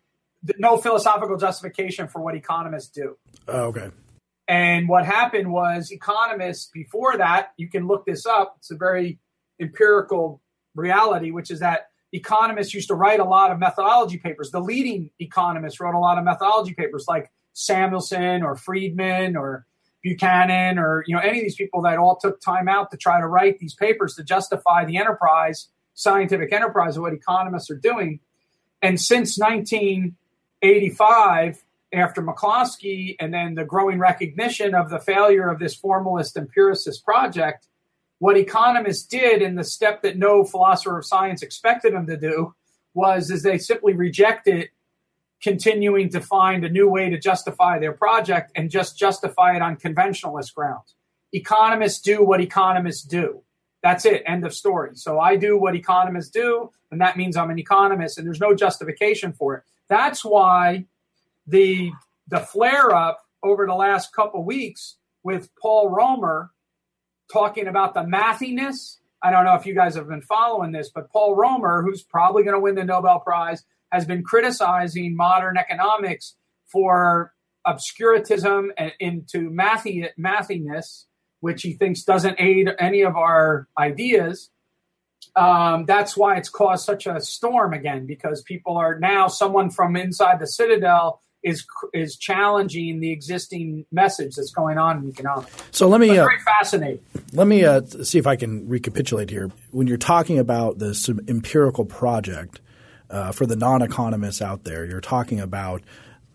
[0.59, 3.17] no philosophical justification for what economists do.
[3.49, 3.91] Oh, okay.
[4.51, 8.57] And what happened was economists before that, you can look this up.
[8.59, 9.21] It's a very
[9.61, 10.41] empirical
[10.75, 14.51] reality, which is that economists used to write a lot of methodology papers.
[14.51, 19.67] The leading economists wrote a lot of methodology papers like Samuelson or Friedman or
[20.03, 23.21] Buchanan or you know any of these people that all took time out to try
[23.21, 28.19] to write these papers to justify the enterprise, scientific enterprise of what economists are doing.
[28.83, 35.75] And since 1985, after McCloskey and then the growing recognition of the failure of this
[35.75, 37.67] formalist empiricist project,
[38.19, 42.55] what economists did in the step that no philosopher of science expected them to do
[42.95, 44.69] was is they simply rejected
[45.43, 49.77] continuing to find a new way to justify their project and just justify it on
[49.77, 50.95] conventionalist grounds.
[51.33, 53.43] Economists do what economists do.
[53.83, 54.23] That's it.
[54.27, 54.91] End of story.
[54.95, 58.55] So I do what economists do, and that means I'm an economist, and there's no
[58.55, 59.63] justification for it.
[59.89, 60.85] That's why
[61.51, 61.93] the
[62.29, 66.51] the flare up over the last couple weeks with Paul Romer
[67.33, 68.99] talking about the mathiness.
[69.23, 72.43] I don't know if you guys have been following this, but Paul Romer, who's probably
[72.43, 76.37] going to win the Nobel Prize, has been criticizing modern economics
[76.67, 77.35] for
[77.67, 81.05] obscurantism and into mathy, mathiness
[81.41, 84.51] which he thinks doesn't aid any of our ideas.
[85.37, 89.97] Um, that's why it's caused such a storm again, because people are now someone from
[89.97, 95.51] inside the Citadel is is challenging the existing message that's going on in economics.
[95.71, 97.01] So let me uh, very fascinating.
[97.33, 99.51] Let me uh, see if I can recapitulate here.
[99.71, 102.61] When you're talking about this empirical project
[103.09, 105.83] uh, for the non-economists out there, you're talking about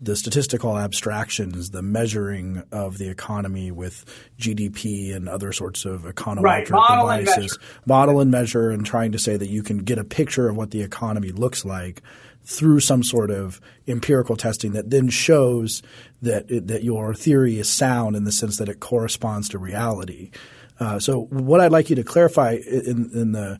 [0.00, 4.04] the statistical abstractions, the measuring of the economy with
[4.38, 6.70] GDP and other sorts of econometric right.
[6.70, 10.04] Model devices, and model and measure, and trying to say that you can get a
[10.04, 12.02] picture of what the economy looks like
[12.46, 15.82] through some sort of empirical testing that then shows
[16.22, 20.30] that it, that your theory is sound in the sense that it corresponds to reality.
[20.78, 23.58] Uh, so, what I'd like you to clarify in, in the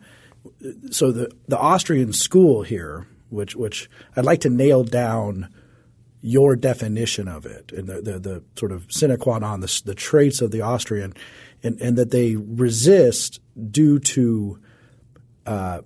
[0.90, 5.49] so the the Austrian school here, which which I'd like to nail down
[6.20, 9.94] your definition of it and the, the, the sort of sine qua non, the, the
[9.94, 11.12] traits of the Austrian,
[11.62, 14.59] and, and that they resist due to
[15.46, 15.81] uh,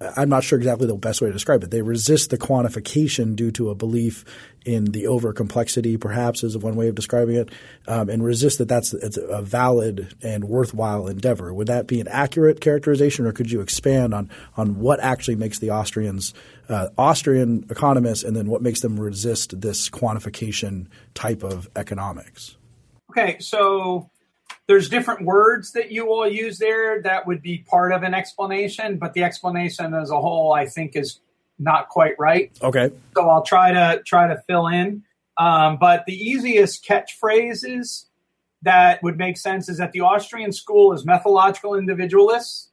[0.00, 1.70] I'm not sure exactly the best way to describe it.
[1.70, 4.24] They resist the quantification due to a belief
[4.64, 7.50] in the over complexity, perhaps, is one way of describing it,
[7.86, 11.54] um, and resist that that's a valid and worthwhile endeavor.
[11.54, 15.58] Would that be an accurate characterization, or could you expand on on what actually makes
[15.58, 16.34] the Austrians
[16.68, 22.56] uh, Austrian economists, and then what makes them resist this quantification type of economics?
[23.10, 24.10] Okay, so
[24.66, 28.98] there's different words that you all use there that would be part of an explanation,
[28.98, 31.20] but the explanation as a whole, I think, is
[31.58, 32.50] not quite right.
[32.62, 32.90] Okay.
[33.14, 35.02] So I'll try to try to fill in.
[35.36, 38.06] Um, but the easiest catchphrases
[38.62, 42.70] that would make sense is that the Austrian school is methodological individualists,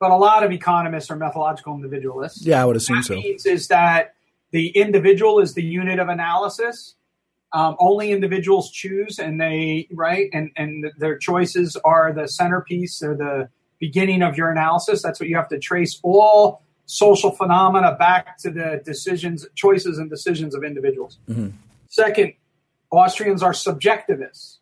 [0.00, 2.44] but a lot of economists are methodological individualists.
[2.44, 3.14] Yeah, I would assume that so.
[3.14, 4.14] Means is that
[4.52, 6.94] the individual is the unit of analysis,
[7.54, 13.16] um, only individuals choose and they right and and their choices are the centerpiece they're
[13.16, 15.02] the beginning of your analysis.
[15.02, 20.10] That's what you have to trace all social phenomena back to the decisions choices and
[20.10, 21.18] decisions of individuals.
[21.28, 21.50] Mm-hmm.
[21.88, 22.34] second
[22.90, 24.58] austrians are subjectivists.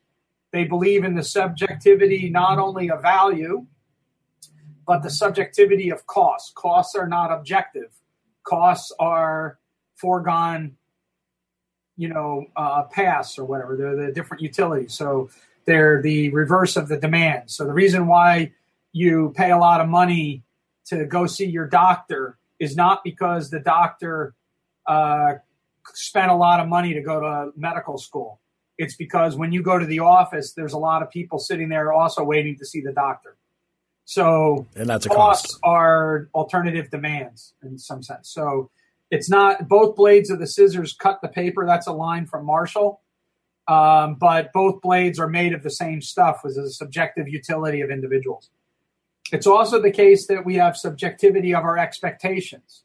[0.53, 3.67] They believe in the subjectivity not only of value
[4.87, 7.91] but the subjectivity of costs costs are not objective.
[8.45, 9.59] Costs are
[9.97, 10.77] foregone
[12.03, 13.77] you know, uh, pass or whatever.
[13.77, 14.93] They're the different utilities.
[14.93, 15.31] So
[15.67, 17.49] they're the reverse of the demand.
[17.49, 18.51] So the reason why
[18.91, 20.43] you pay a lot of money
[20.87, 24.35] to go see your doctor is not because the doctor
[24.89, 25.35] uh,
[25.95, 28.41] spent a lot of money to go to medical school.
[28.79, 31.93] It's because when you go to the office, there's a lot of people sitting there
[31.93, 33.37] also waiting to see the doctor.
[34.07, 35.61] So and that's a costs cost.
[35.63, 38.29] are alternative demands in some sense.
[38.29, 38.71] So
[39.13, 41.67] it's not both blades of the scissors cut the paper.
[41.67, 43.03] That's a line from Marshall.
[43.69, 47.83] Um, but both blades are made of the same stuff, which is a subjective utility
[47.83, 48.49] of individuals.
[49.31, 52.85] It's also the case that we have subjectivity of our expectations.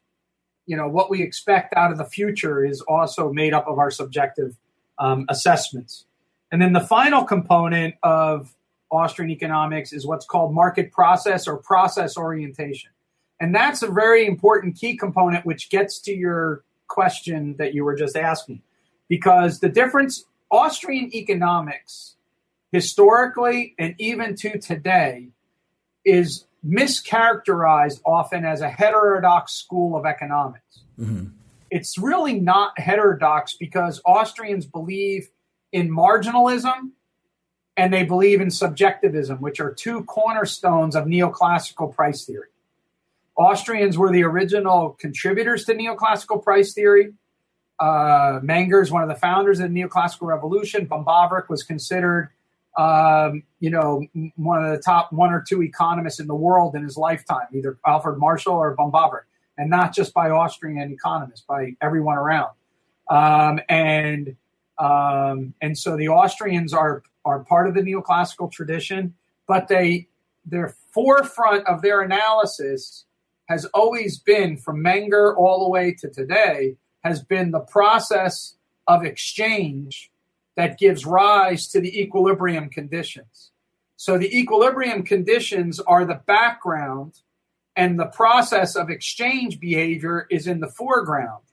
[0.66, 3.90] You know, what we expect out of the future is also made up of our
[3.90, 4.58] subjective
[5.00, 6.06] um, assessments.
[6.52, 8.54] And then the final component of
[8.92, 12.92] Austrian economics is what's called market process or process orientation.
[13.40, 17.96] And that's a very important key component, which gets to your question that you were
[17.96, 18.62] just asking.
[19.08, 22.16] Because the difference, Austrian economics,
[22.72, 25.30] historically and even to today,
[26.04, 30.82] is mischaracterized often as a heterodox school of economics.
[31.00, 31.28] Mm-hmm.
[31.70, 35.30] It's really not heterodox because Austrians believe
[35.72, 36.92] in marginalism
[37.76, 42.48] and they believe in subjectivism, which are two cornerstones of neoclassical price theory.
[43.38, 47.14] Austrians were the original contributors to neoclassical price theory.
[47.80, 50.88] Uh, Menger is one of the founders of the neoclassical revolution.
[50.88, 52.32] Böhm-Bawerk was considered,
[52.78, 54.04] um, you know,
[54.36, 57.78] one of the top one or two economists in the world in his lifetime, either
[57.86, 62.52] Alfred Marshall or Böhm-Bawerk, and not just by Austrian economists, by everyone around.
[63.10, 64.36] Um, and
[64.80, 69.14] um, and so the Austrians are are part of the neoclassical tradition,
[69.48, 70.08] but they
[70.44, 73.06] their forefront of their analysis
[73.48, 78.56] has always been from Menger all the way to today has been the process
[78.88, 80.12] of exchange
[80.56, 83.52] that gives rise to the equilibrium conditions.
[83.96, 87.22] So the equilibrium conditions are the background
[87.76, 91.44] and the process of exchange behavior is in the foreground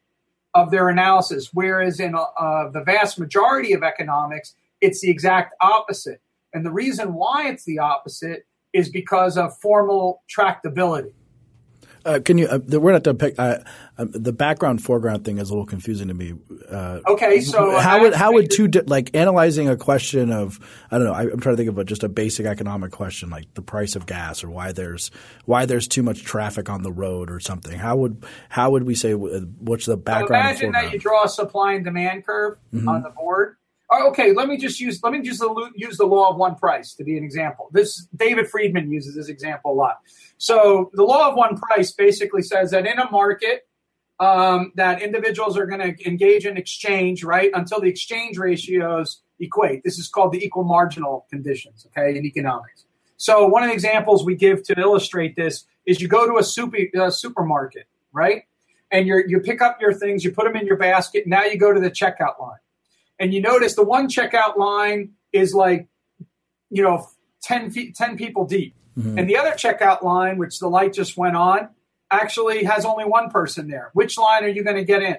[0.54, 6.20] of their analysis whereas in uh, the vast majority of economics it's the exact opposite.
[6.52, 11.14] And the reason why it's the opposite is because of formal tractability.
[12.04, 12.46] Uh, can you?
[12.46, 13.34] Uh, we're not to pick.
[13.38, 13.58] Uh,
[13.96, 16.34] um, the background foreground thing is a little confusing to me.
[16.68, 20.58] Uh, okay, so how would how would two di- like analyzing a question of
[20.90, 21.14] I don't know.
[21.14, 23.96] I, am trying to think of a, just a basic economic question like the price
[23.96, 25.10] of gas or why there's
[25.46, 27.78] why there's too much traffic on the road or something.
[27.78, 30.58] How would how would we say what's the background?
[30.58, 32.88] So imagine that you draw a supply and demand curve mm-hmm.
[32.88, 33.56] on the board.
[33.96, 35.42] Oh, okay, let me just use let me just
[35.76, 37.68] use the law of one price to be an example.
[37.70, 39.98] This David Friedman uses this example a lot.
[40.36, 43.68] So the law of one price basically says that in a market
[44.18, 49.84] um, that individuals are going to engage in exchange, right, until the exchange ratios equate.
[49.84, 52.86] This is called the equal marginal conditions, okay, in economics.
[53.16, 56.42] So one of the examples we give to illustrate this is you go to a
[56.42, 58.42] super, uh, supermarket, right,
[58.90, 61.28] and you you pick up your things, you put them in your basket.
[61.28, 62.58] Now you go to the checkout line,
[63.18, 65.88] and you notice the one checkout line is like,
[66.70, 67.06] you know,
[67.42, 68.74] 10, feet, 10 people deep.
[68.98, 69.18] Mm-hmm.
[69.18, 71.68] And the other checkout line, which the light just went on,
[72.10, 73.90] actually has only one person there.
[73.92, 75.16] Which line are you going to get in?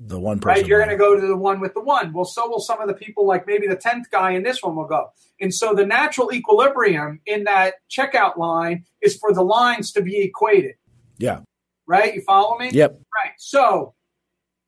[0.00, 0.62] The one person.
[0.62, 0.66] Right?
[0.66, 2.14] You're going to go to the one with the one.
[2.14, 4.74] Well, so will some of the people, like maybe the 10th guy in this one
[4.74, 5.10] will go.
[5.40, 10.22] And so the natural equilibrium in that checkout line is for the lines to be
[10.22, 10.76] equated.
[11.18, 11.40] Yeah.
[11.86, 12.14] Right?
[12.14, 12.70] You follow me?
[12.70, 12.92] Yep.
[12.92, 13.32] Right.
[13.36, 13.94] So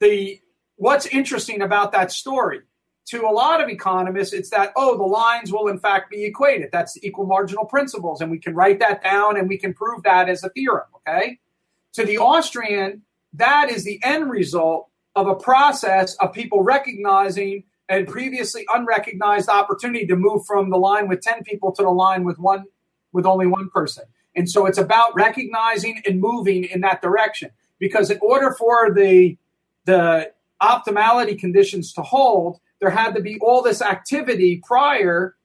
[0.00, 0.41] the
[0.82, 2.60] what's interesting about that story
[3.06, 6.70] to a lot of economists, it's that, oh, the lines will in fact be equated.
[6.72, 8.20] That's the equal marginal principles.
[8.20, 10.88] And we can write that down and we can prove that as a theorem.
[10.96, 11.38] Okay.
[11.92, 13.02] To the Austrian,
[13.34, 20.04] that is the end result of a process of people recognizing a previously unrecognized opportunity
[20.06, 22.64] to move from the line with 10 people to the line with one
[23.12, 24.04] with only one person.
[24.34, 27.50] And so it's about recognizing and moving in that direction.
[27.78, 29.36] Because in order for the
[29.84, 35.36] the optimality conditions to hold, there had to be all this activity prior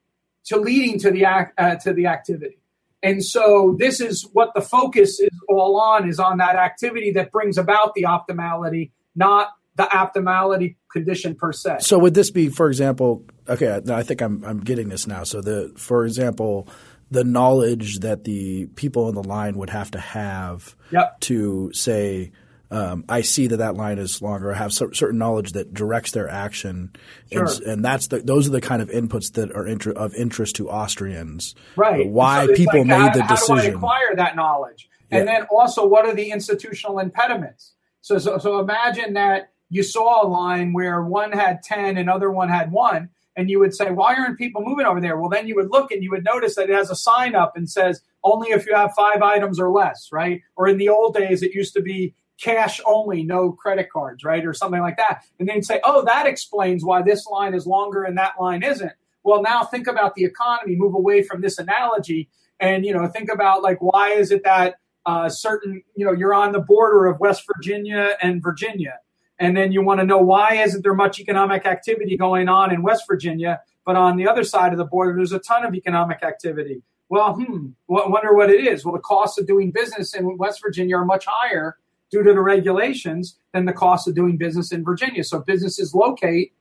[0.46, 2.58] to leading to the uh, to the activity.
[3.02, 7.30] And so this is what the focus is all on is on that activity that
[7.30, 11.76] brings about the optimality, not the optimality condition per se.
[11.80, 15.22] So would this be, for example, okay, I think I'm I'm getting this now.
[15.22, 16.68] So the for example,
[17.10, 21.20] the knowledge that the people in the line would have to have yep.
[21.20, 22.32] to say
[22.70, 24.52] um, I see that that line is longer.
[24.52, 26.92] I have certain knowledge that directs their action,
[27.32, 27.46] sure.
[27.46, 30.56] and, and, that's the, those are the kind of inputs that are inter- of interest
[30.56, 31.54] to Austrians.
[31.76, 32.06] Right.
[32.06, 33.56] Why so people like, made how, the decision.
[33.56, 34.88] How do I acquire that knowledge?
[35.10, 35.38] And yeah.
[35.38, 37.72] then also, what are the institutional impediments?
[38.02, 42.30] So, so, so imagine that you saw a line where one had ten and other
[42.30, 45.48] one had one, and you would say, "Why aren't people moving over there?" Well, then
[45.48, 48.02] you would look and you would notice that it has a sign up and says
[48.22, 50.42] only if you have five items or less, right?
[50.56, 54.44] Or in the old days, it used to be cash only, no credit cards, right?
[54.44, 55.24] Or something like that.
[55.38, 58.92] And then say, oh, that explains why this line is longer and that line isn't.
[59.24, 62.28] Well, now think about the economy, move away from this analogy
[62.60, 64.76] and, you know, think about like, why is it that
[65.06, 68.98] uh, certain, you know, you're on the border of West Virginia and Virginia.
[69.38, 72.82] And then you want to know why isn't there much economic activity going on in
[72.82, 76.22] West Virginia, but on the other side of the border, there's a ton of economic
[76.22, 76.82] activity.
[77.08, 78.84] Well, hmm, wonder what it is.
[78.84, 81.78] Well, the costs of doing business in West Virginia are much higher
[82.10, 85.24] due to the regulations than the cost of doing business in Virginia.
[85.24, 86.52] So businesses locate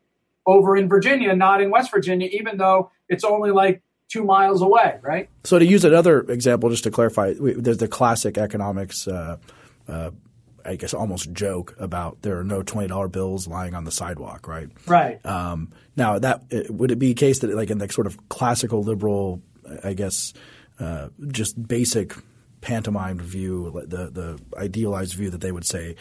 [0.45, 4.97] over in Virginia, not in West Virginia, even though it's only like two miles away,
[5.01, 5.29] right?
[5.43, 9.37] So to use another example, just to clarify, there's the classic economics, uh,
[9.87, 10.11] uh,
[10.65, 14.47] I guess, almost joke about there are no twenty dollar bills lying on the sidewalk,
[14.47, 14.69] right?
[14.85, 15.25] Right.
[15.25, 18.83] Um, now, that would it be a case that, like in the sort of classical
[18.83, 19.41] liberal,
[19.83, 20.33] I guess,
[20.79, 22.15] uh, just basic
[22.61, 25.95] pantomime view, the the idealized view that they would say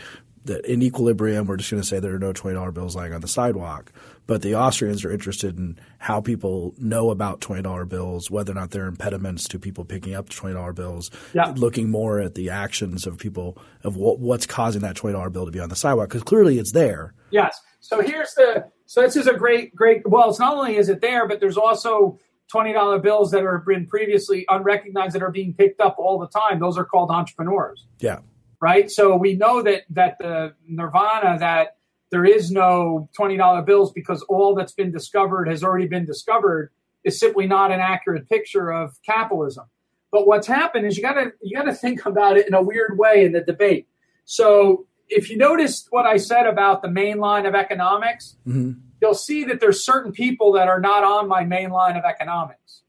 [0.47, 3.13] that in equilibrium, we're just going to say there are no twenty dollar bills lying
[3.13, 3.93] on the sidewalk.
[4.27, 8.55] But the Austrians are interested in how people know about twenty dollar bills, whether or
[8.55, 11.11] not there are impediments to people picking up twenty dollar bills.
[11.35, 11.53] Yeah.
[11.57, 15.47] Looking more at the actions of people of what, what's causing that twenty dollar bill
[15.47, 17.15] to be on the sidewalk because clearly it's there.
[17.31, 17.61] Yes.
[17.81, 20.09] So here's the so this is a great great.
[20.09, 22.19] Well, it's not only is it there, but there's also
[22.53, 26.61] $20 bills that have been previously unrecognized that are being picked up all the time.
[26.61, 27.87] Those are called entrepreneurs.
[27.99, 28.21] Yeah.
[28.61, 28.91] Right.
[28.91, 31.77] So we know that that the nirvana that
[32.11, 36.71] there is no $20 bills because all that's been discovered has already been discovered
[37.05, 39.67] is simply not an accurate picture of capitalism.
[40.11, 43.25] But what's happened is you gotta you gotta think about it in a weird way
[43.25, 43.89] in the debate.
[44.25, 49.15] So if you noticed what I said about the main line of economics, mm-hmm you'll
[49.15, 52.83] see that there's certain people that are not on my main line of economics,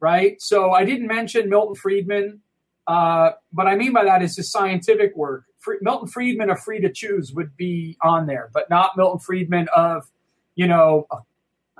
[0.00, 0.40] right?
[0.40, 2.40] So I didn't mention Milton Friedman.
[2.86, 5.44] Uh, what I mean by that is his scientific work.
[5.80, 10.10] Milton Friedman of Free to Choose would be on there, but not Milton Friedman of,
[10.56, 11.06] you know,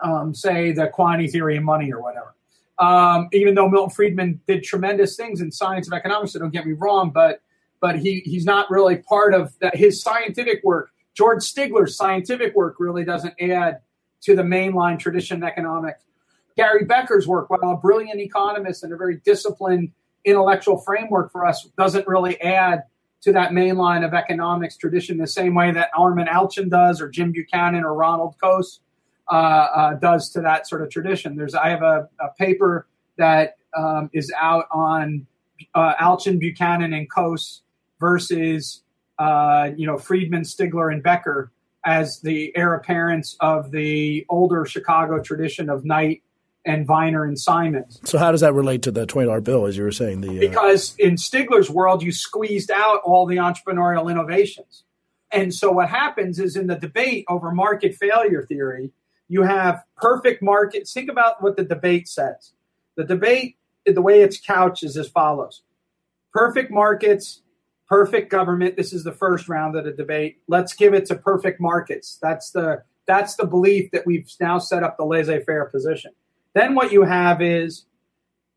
[0.03, 2.35] um, say the quantity theory of money or whatever.
[2.79, 6.67] Um, even though Milton Friedman did tremendous things in science of economics, so don't get
[6.67, 7.41] me wrong, but
[7.81, 9.77] but he he's not really part of that.
[9.77, 13.81] His scientific work, George Stigler's scientific work, really doesn't add
[14.23, 16.05] to the mainline tradition of economics.
[16.57, 19.91] Gary Becker's work, while a brilliant economist and a very disciplined
[20.25, 22.85] intellectual framework for us, doesn't really add
[23.23, 27.33] to that mainline of economics tradition the same way that Armen Alchian does, or Jim
[27.33, 28.81] Buchanan, or Ronald Coase
[29.31, 31.37] uh, uh, does to that sort of tradition.
[31.37, 32.89] There's I have a, a paper
[33.19, 35.27] that um, is out on
[35.75, 37.61] uh, Alchian, Buchanan, and Coase
[38.01, 38.83] versus
[39.19, 41.51] uh, you know Friedman, Stigler, and Becker
[41.85, 46.23] as the heir apparents of the older Chicago tradition of Knight
[46.65, 48.01] and Viner and Simons.
[48.05, 50.21] So how does that relate to the twenty dollar bill, as you were saying?
[50.21, 50.41] The uh...
[50.41, 54.85] because in Stigler's world, you squeezed out all the entrepreneurial innovations,
[55.31, 58.93] and so what happens is in the debate over market failure theory,
[59.29, 60.93] you have perfect markets.
[60.93, 62.53] Think about what the debate says.
[62.97, 63.57] The debate,
[63.87, 65.63] the way it's couched, is as follows:
[66.33, 67.42] perfect markets,
[67.93, 68.75] perfect government.
[68.75, 70.39] This is the first round of the debate.
[70.49, 72.19] Let's give it to perfect markets.
[72.23, 76.13] That's the that's the belief that we've now set up the laissez-faire position.
[76.55, 77.85] Then what you have is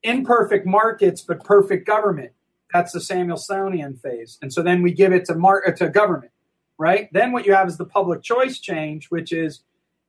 [0.03, 2.31] imperfect markets but perfect government.
[2.71, 4.37] That's the Samuelsonian phase.
[4.41, 6.31] And so then we give it to mar- uh, to government,
[6.77, 7.09] right?
[7.11, 9.63] Then what you have is the public choice change, which is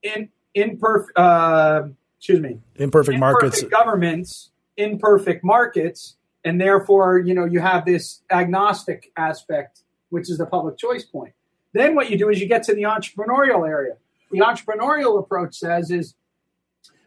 [0.05, 1.83] in imperfect uh,
[2.19, 6.17] excuse me imperfect, imperfect markets governments imperfect markets
[6.47, 11.35] and therefore you know you have this agnostic aspect which is the public choice point
[11.75, 13.97] then what you do is you get to the entrepreneurial area
[14.31, 16.15] the entrepreneurial approach says is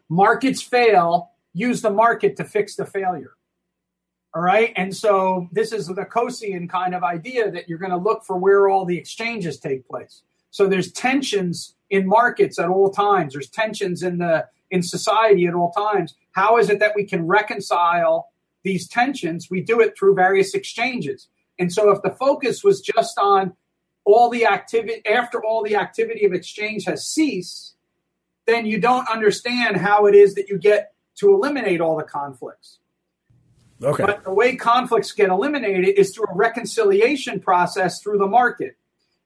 [0.10, 3.34] markets fail, use the market to fix the failure.
[4.36, 4.74] All right.
[4.76, 8.38] And so this is the Coasean kind of idea that you're going to look for
[8.38, 10.22] where all the exchanges take place.
[10.52, 13.34] So there's tensions in markets at all times.
[13.34, 16.14] There's tensions in the in society at all times.
[16.32, 18.29] How is it that we can reconcile
[18.64, 19.50] these tensions?
[19.50, 21.28] We do it through various exchanges.
[21.58, 23.54] And so if the focus was just on
[24.06, 27.76] all the activity after all the activity of exchange has ceased,
[28.48, 32.80] then you don't understand how it is that you get to eliminate all the conflicts.
[33.82, 34.04] Okay.
[34.06, 38.76] But the way conflicts get eliminated is through a reconciliation process through the market.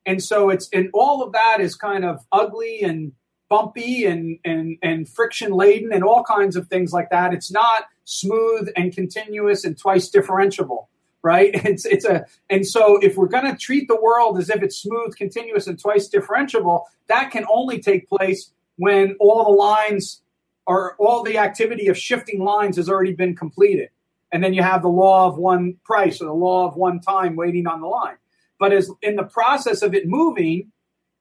[0.05, 3.13] And so it's and all of that is kind of ugly and
[3.49, 7.33] bumpy and and and friction laden and all kinds of things like that.
[7.33, 10.87] It's not smooth and continuous and twice differentiable,
[11.21, 11.51] right?
[11.65, 14.77] It's it's a and so if we're going to treat the world as if it's
[14.77, 20.21] smooth, continuous and twice differentiable, that can only take place when all the lines
[20.65, 23.89] or all the activity of shifting lines has already been completed.
[24.31, 27.35] And then you have the law of one price or the law of one time
[27.35, 28.15] waiting on the line.
[28.59, 30.71] But as in the process of it moving,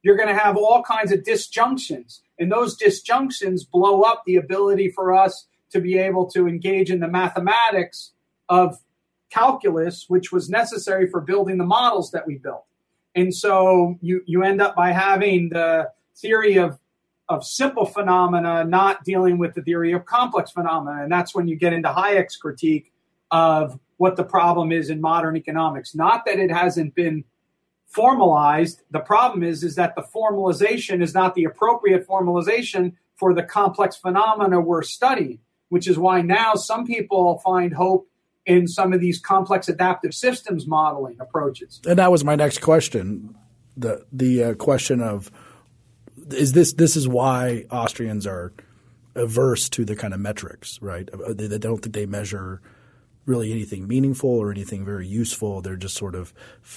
[0.03, 2.21] you're going to have all kinds of disjunctions.
[2.39, 7.01] And those disjunctions blow up the ability for us to be able to engage in
[7.01, 8.13] the mathematics
[8.49, 8.79] of
[9.31, 12.65] calculus, which was necessary for building the models that we built.
[13.15, 16.79] And so you, you end up by having the theory of
[17.29, 21.03] of simple phenomena, not dealing with the theory of complex phenomena.
[21.03, 22.93] And that's when you get into Hayek's critique
[23.31, 25.95] of what the problem is in modern economics.
[25.95, 27.25] Not that it hasn't been
[27.87, 28.83] formalized.
[28.91, 33.97] The problem is, is that the formalization is not the appropriate formalization for the complex
[33.97, 35.39] phenomena we're studying,
[35.73, 38.07] which is why now some people find hope
[38.45, 41.81] in some of these complex adaptive systems modeling approaches.
[41.87, 43.35] And that was my next question.
[43.75, 45.31] The the uh, question of
[46.31, 48.53] is this this is why Austrians are
[49.15, 51.09] averse to the kind of metrics, right?
[51.09, 52.61] Uh, they, they don't think they measure
[53.25, 55.63] really anything meaningful or anything very useful.
[55.63, 56.35] They're just sort of.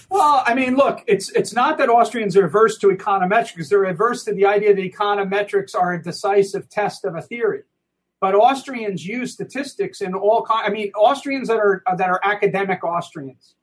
[0.09, 4.23] Well, I mean, look, it's it's not that Austrians are averse to econometrics; they're averse
[4.23, 7.63] to the idea that econometrics are a decisive test of a theory.
[8.25, 10.47] But Austrians use statistics in all.
[10.49, 13.53] I mean, Austrians that are that are academic Austrians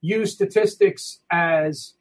[0.00, 1.92] use statistics as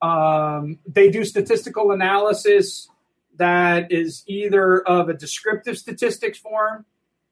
[0.00, 2.88] um, they do statistical analysis
[3.36, 6.86] that is either of a descriptive statistics form.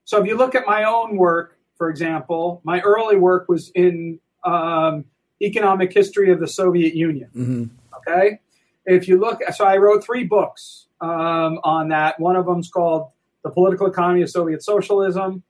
[0.05, 4.21] So if you look at my own work, for example, my early work was in
[4.45, 5.07] um,
[5.41, 7.31] economic history of the Soviet Union.
[7.35, 7.64] Mm-hmm.
[7.97, 8.41] Okay.
[8.85, 12.21] If you look, so I wrote three books um, on that.
[12.21, 13.12] One of them is called
[13.43, 15.43] The Political Economy of Soviet Socialism.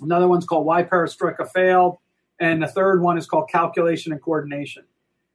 [0.00, 1.98] Another one's called Why Perestroika Failed.
[2.38, 4.84] And the third one is called Calculation and Coordination.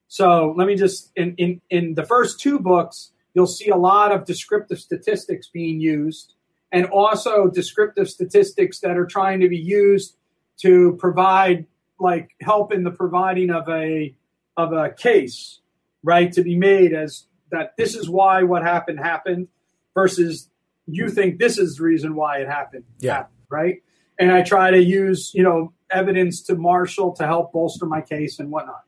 [0.07, 4.11] So let me just in, in in the first two books, you'll see a lot
[4.11, 6.33] of descriptive statistics being used,
[6.71, 10.17] and also descriptive statistics that are trying to be used
[10.61, 11.65] to provide
[11.99, 14.15] like help in the providing of a
[14.57, 15.59] of a case,
[16.03, 19.47] right, to be made as that this is why what happened happened
[19.93, 20.49] versus
[20.87, 22.83] you think this is the reason why it happened.
[22.99, 23.13] Yeah.
[23.13, 23.75] Happened, right.
[24.19, 28.39] And I try to use, you know, evidence to marshal to help bolster my case
[28.39, 28.81] and whatnot.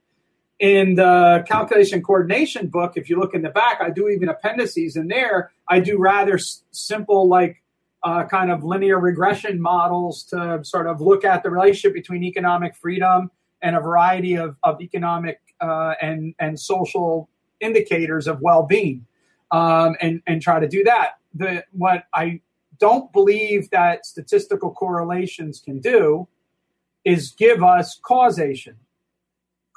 [0.59, 4.95] in the calculation coordination book, if you look in the back, I do even appendices
[4.95, 5.51] in there.
[5.69, 7.61] I do rather s- simple, like
[8.03, 12.75] uh, kind of linear regression models to sort of look at the relationship between economic
[12.75, 13.29] freedom
[13.61, 17.29] and a variety of, of economic uh, and and social
[17.59, 19.05] indicators of well-being,
[19.51, 21.16] um, and and try to do that.
[21.37, 22.41] The what I
[22.79, 26.27] don't believe that statistical correlations can do
[27.03, 28.75] is give us causation.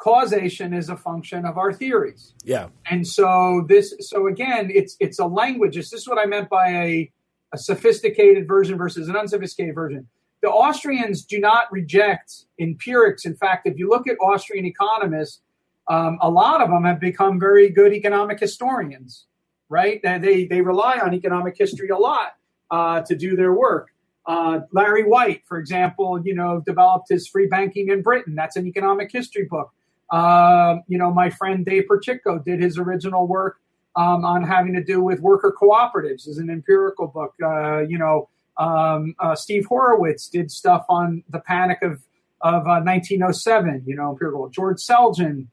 [0.00, 2.34] Causation is a function of our theories.
[2.42, 2.68] Yeah.
[2.90, 5.76] And so this so again, it's it's a language.
[5.76, 7.12] This is what I meant by a,
[7.52, 10.06] a sophisticated version versus an unsophisticated version.
[10.42, 13.26] The Austrians do not reject empirics.
[13.26, 15.42] In fact, if you look at Austrian economists,
[15.88, 19.26] um, a lot of them have become very good economic historians,
[19.70, 20.00] right?
[20.02, 22.34] They, they rely on economic history a lot
[22.70, 23.88] uh, to do their work.
[24.26, 28.34] Uh, Larry White, for example, you know, developed his free banking in Britain.
[28.34, 29.72] That's an economic history book.
[30.10, 33.60] Uh, you know, my friend Dave Prychitko did his original work
[33.96, 37.34] um, on having to do with worker cooperatives as an empirical book.
[37.42, 42.02] Uh, you know, um, uh, Steve Horwitz did stuff on the panic of
[42.42, 43.68] of 1907.
[43.68, 44.48] Uh, you know, empirical.
[44.48, 45.46] George Selgin,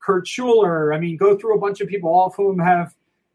[0.00, 0.92] Kurt Schuler.
[0.92, 2.94] I mean, go through a bunch of people, all of whom have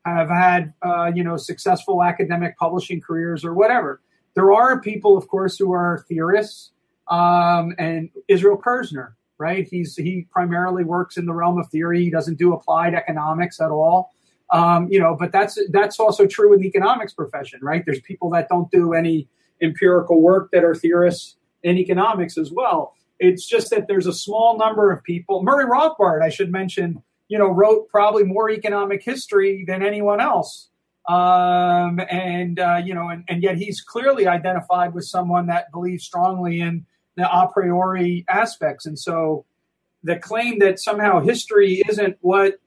[0.10, 4.01] have had uh, you know successful academic publishing careers or whatever.
[4.36, 6.72] There are people, of course, who are theorists,
[7.10, 9.68] um, and Israel Kirzner right?
[9.70, 12.03] He's he primarily works in the realm of theory.
[12.03, 14.14] He doesn't do applied economics at all.
[14.51, 17.84] Um, you know, but that's that's also true in the economics profession, right?
[17.86, 19.28] There's people that don't do any
[19.62, 22.93] empirical work that are theorists in economics as well.
[23.20, 25.43] It's just that there's a small number of people.
[25.43, 30.69] Murray Rothbard, I should mention, you know, wrote probably more economic history than anyone else.
[31.07, 36.03] Um, and uh, you know, and, and yet he's clearly identified with someone that believes
[36.03, 38.86] strongly in the a priori aspects.
[38.86, 39.45] And so
[40.03, 42.59] the claim that somehow history isn't what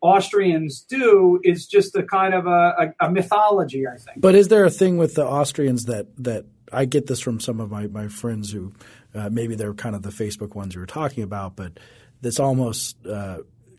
[0.00, 4.20] Austrians do is just a kind of a, a, a, mythology, I think.
[4.20, 7.60] But is there a thing with the Austrians that that I get this from some
[7.60, 8.72] of my, my friends who
[9.14, 11.78] uh, maybe they're kind of the Facebook ones you were talking about, but
[12.20, 13.38] this almost uh,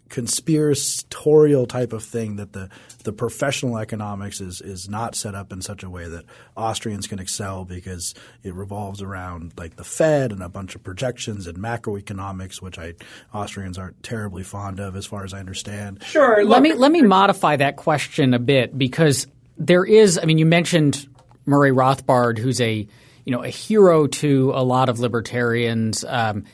[0.10, 2.70] conspiratorial type of thing that the
[3.04, 6.26] the professional economics is is not set up in such a way that
[6.58, 11.48] Austrians can excel because it revolves around like the Fed and a bunch of projections
[11.48, 12.96] and macroeconomics, which I
[13.34, 16.04] Austrians aren't terribly fond of, as far as I understand.
[16.04, 16.44] Sure.
[16.44, 20.18] Let me let me modify that question a bit because there is.
[20.18, 21.08] I mean, you mentioned
[21.46, 22.88] Murray Rothbard, who's a
[23.26, 26.46] you know a hero to a lot of libertarians, um,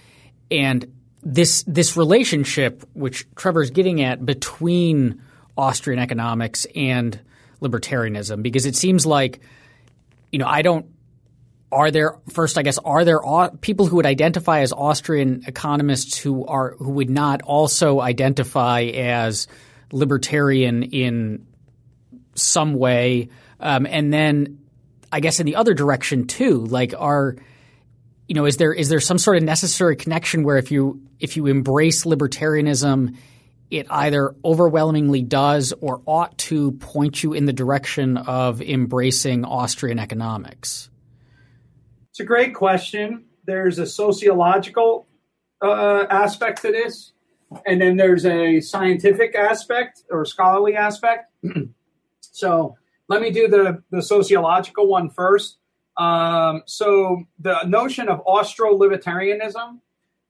[0.51, 0.91] and
[1.25, 5.21] this this relationship, which Trevor is getting at, between
[5.57, 7.19] Austrian economics and
[7.61, 9.41] libertarianism, because it seems like,
[10.31, 10.85] you know, I don't.
[11.71, 12.57] Are there first?
[12.57, 13.19] I guess are there
[13.59, 19.47] people who would identify as Austrian economists who are who would not also identify as
[19.91, 21.47] libertarian in
[22.35, 24.59] some way, um, and then
[25.11, 27.35] I guess in the other direction too, like are
[28.27, 31.37] you know, is there is there some sort of necessary connection where if you if
[31.37, 33.15] you embrace libertarianism,
[33.69, 39.99] it either overwhelmingly does or ought to point you in the direction of embracing Austrian
[39.99, 40.89] economics?
[42.09, 43.25] It's a great question.
[43.45, 45.07] There's a sociological
[45.61, 47.11] uh, aspect to this,
[47.65, 51.31] and then there's a scientific aspect or scholarly aspect.
[52.21, 52.75] so
[53.07, 55.57] let me do the, the sociological one first.
[55.97, 59.79] Um, so the notion of Austro-libertarianism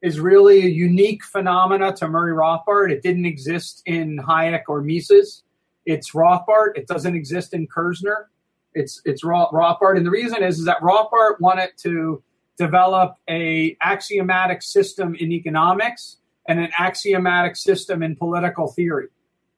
[0.02, 2.92] is really a unique phenomena to Murray Rothbard.
[2.92, 5.44] It didn't exist in Hayek or Mises.
[5.86, 6.76] It's Rothbard.
[6.76, 8.26] It doesn't exist in Kirzner.
[8.74, 12.22] It's it's Rothbard, and the reason is, is that Rothbard wanted to
[12.58, 19.08] develop a axiomatic system in economics and an axiomatic system in political theory.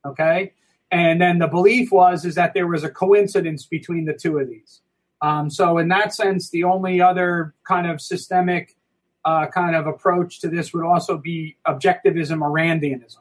[0.05, 0.53] Okay,
[0.91, 4.47] and then the belief was is that there was a coincidence between the two of
[4.49, 4.81] these.
[5.22, 8.76] Um, so, in that sense, the only other kind of systemic
[9.26, 13.18] uh, kind of approach to this would also be objectivism or Randianism.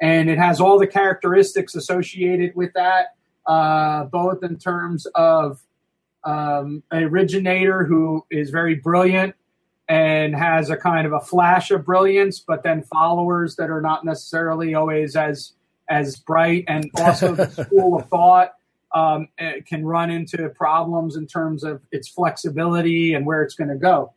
[0.00, 3.14] And it has all the characteristics associated with that,
[3.46, 5.60] uh, both in terms of
[6.24, 9.34] um, an originator who is very brilliant
[9.88, 14.04] and has a kind of a flash of brilliance, but then followers that are not
[14.04, 15.52] necessarily always as
[15.88, 18.54] as bright, and also the school of thought
[18.94, 19.28] um,
[19.66, 24.12] can run into problems in terms of its flexibility and where it's going to go.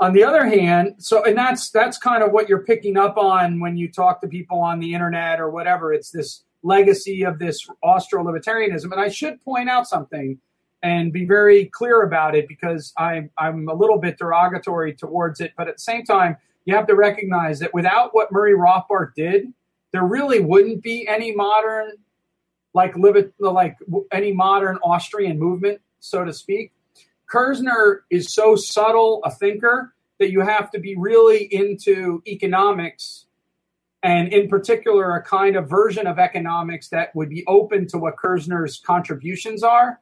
[0.00, 3.60] On the other hand, so and that's that's kind of what you're picking up on
[3.60, 5.92] when you talk to people on the internet or whatever.
[5.92, 10.38] It's this legacy of this Austro-libertarianism, and I should point out something
[10.82, 15.52] and be very clear about it because I'm I'm a little bit derogatory towards it,
[15.56, 19.52] but at the same time, you have to recognize that without what Murray Rothbard did,
[19.92, 21.92] there really wouldn't be any modern,
[22.74, 22.94] like
[23.38, 23.76] like
[24.12, 26.72] any modern Austrian movement, so to speak.
[27.32, 33.26] Kirzner is so subtle a thinker that you have to be really into economics
[34.02, 38.16] and in particular a kind of version of economics that would be open to what
[38.16, 39.98] Kirzner's contributions are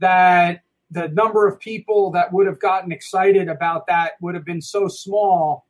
[0.00, 0.60] that
[0.90, 4.86] the number of people that would have gotten excited about that would have been so
[4.86, 5.66] small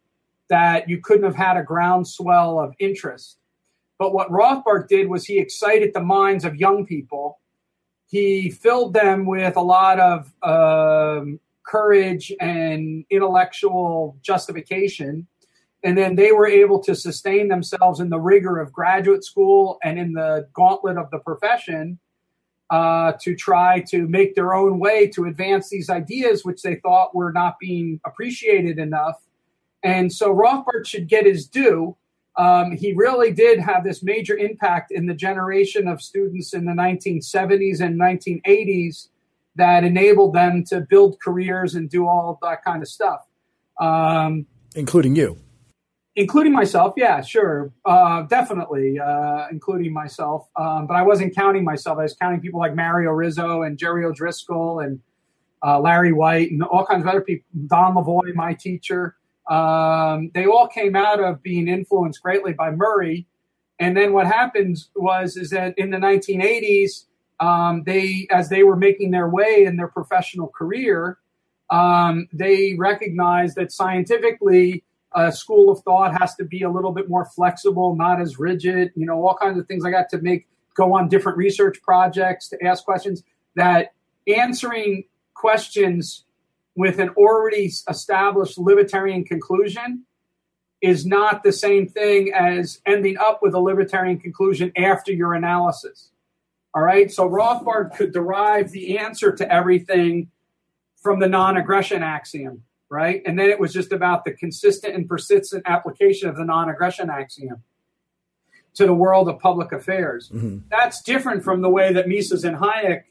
[0.49, 3.39] that you couldn't have had a groundswell of interest.
[3.99, 7.41] But what Rothbard did was he excited the minds of young people.
[8.07, 15.27] He filled them with a lot of um, courage and intellectual justification.
[15.85, 19.99] And then they were able to sustain themselves in the rigor of graduate school and
[19.99, 21.99] in the gauntlet of the profession
[22.71, 27.15] uh, to try to make their own way to advance these ideas, which they thought
[27.15, 29.17] were not being appreciated enough.
[29.83, 31.97] And so Rothbard should get his due.
[32.39, 36.73] Um, he really did have this major impact in the generation of students in the
[36.73, 39.09] 1970s and 1980s
[39.57, 43.27] that enabled them to build careers and do all that kind of stuff.
[43.81, 45.37] Um, including you.
[46.15, 50.49] Including myself, yeah, sure, uh, definitely, uh, including myself.
[50.57, 51.99] Um, but I wasn't counting myself.
[51.99, 55.01] I was counting people like Mario Rizzo and Jerry O'Driscoll and
[55.65, 57.47] uh, Larry White and all kinds of other people.
[57.67, 59.17] Don Lavoie, my teacher.
[59.49, 63.27] Um, they all came out of being influenced greatly by Murray.
[63.79, 67.05] And then what happened was is that in the 1980s,
[67.41, 71.19] um, they as they were making their way in their professional career,
[71.71, 74.85] um, they recognized that scientifically
[75.15, 78.93] a school of thought has to be a little bit more flexible, not as rigid.
[78.97, 82.49] You know, all kinds of things I got to make go on different research projects
[82.49, 83.23] to ask questions.
[83.57, 83.93] That
[84.27, 86.25] answering questions
[86.79, 90.05] with an already established libertarian conclusion
[90.81, 96.13] is not the same thing as ending up with a libertarian conclusion after your analysis.
[96.73, 97.11] All right.
[97.11, 100.31] So Rothbard could derive the answer to everything
[101.03, 103.23] from the non aggression axiom, right?
[103.27, 107.11] And then it was just about the consistent and persistent application of the non aggression
[107.11, 107.65] axiom
[108.75, 110.31] to the world of public affairs.
[110.33, 110.59] Mm-hmm.
[110.71, 113.03] That's different from the way that Mises and Hayek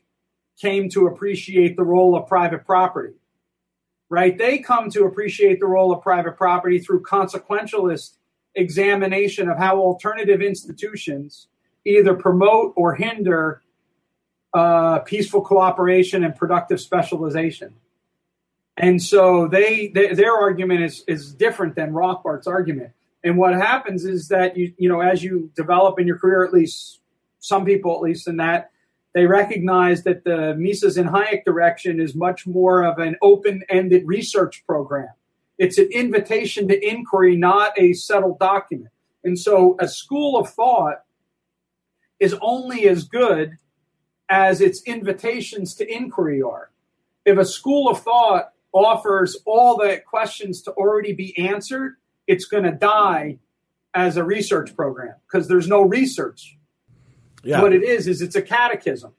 [0.57, 3.15] came to appreciate the role of private property
[4.09, 4.37] right?
[4.37, 8.17] They come to appreciate the role of private property through consequentialist
[8.55, 11.47] examination of how alternative institutions
[11.85, 13.61] either promote or hinder
[14.53, 17.75] uh, peaceful cooperation and productive specialization.
[18.77, 22.91] And so they, they, their argument is is different than Rothbard's argument.
[23.23, 26.53] And what happens is that you you know as you develop in your career, at
[26.53, 26.99] least
[27.39, 28.71] some people, at least in that
[29.17, 34.03] they recognize that the Mises and Hayek direction is much more of an open ended
[34.05, 35.09] research program.
[35.57, 38.91] It's an invitation to inquiry, not a settled document.
[39.23, 40.97] And so a school of thought
[42.19, 43.57] is only as good
[44.29, 46.69] as its invitations to inquiry are.
[47.25, 51.95] If a school of thought offers all the questions to already be answered,
[52.27, 53.39] it's going to die
[53.95, 56.56] as a research program because there's no research
[57.47, 57.61] yeah.
[57.61, 59.13] What it is is it's a catechism.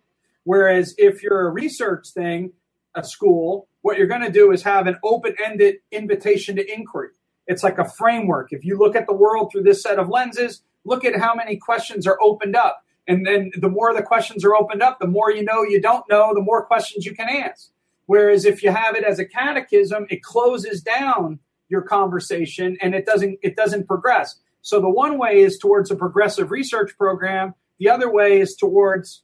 [0.45, 2.53] Whereas if you're a research thing,
[2.95, 7.09] a school, what you're going to do is have an open-ended invitation to inquiry.
[7.47, 8.53] It's like a framework.
[8.53, 11.57] If you look at the world through this set of lenses, look at how many
[11.57, 12.85] questions are opened up.
[13.07, 16.05] And then the more the questions are opened up, the more you know you don't
[16.11, 17.71] know, the more questions you can ask.
[18.05, 21.39] Whereas if you have it as a catechism, it closes down
[21.71, 24.37] your conversation and it doesn't it doesn't progress.
[24.61, 29.23] So the one way is towards a progressive research program the other way is towards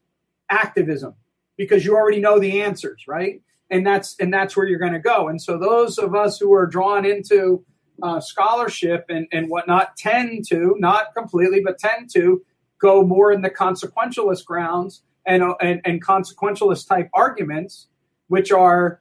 [0.51, 1.15] activism
[1.57, 3.43] because you already know the answers, right?
[3.71, 5.29] And that's and that's where you're going to go.
[5.29, 7.65] And so those of us who are drawn into
[8.03, 12.45] uh, scholarship and, and whatnot tend to, not completely, but tend to
[12.79, 17.89] go more in the consequentialist grounds and, and, and consequentialist type arguments,
[18.29, 19.01] which are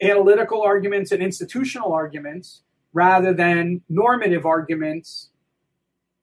[0.00, 2.62] analytical arguments and institutional arguments
[2.92, 5.30] rather than normative arguments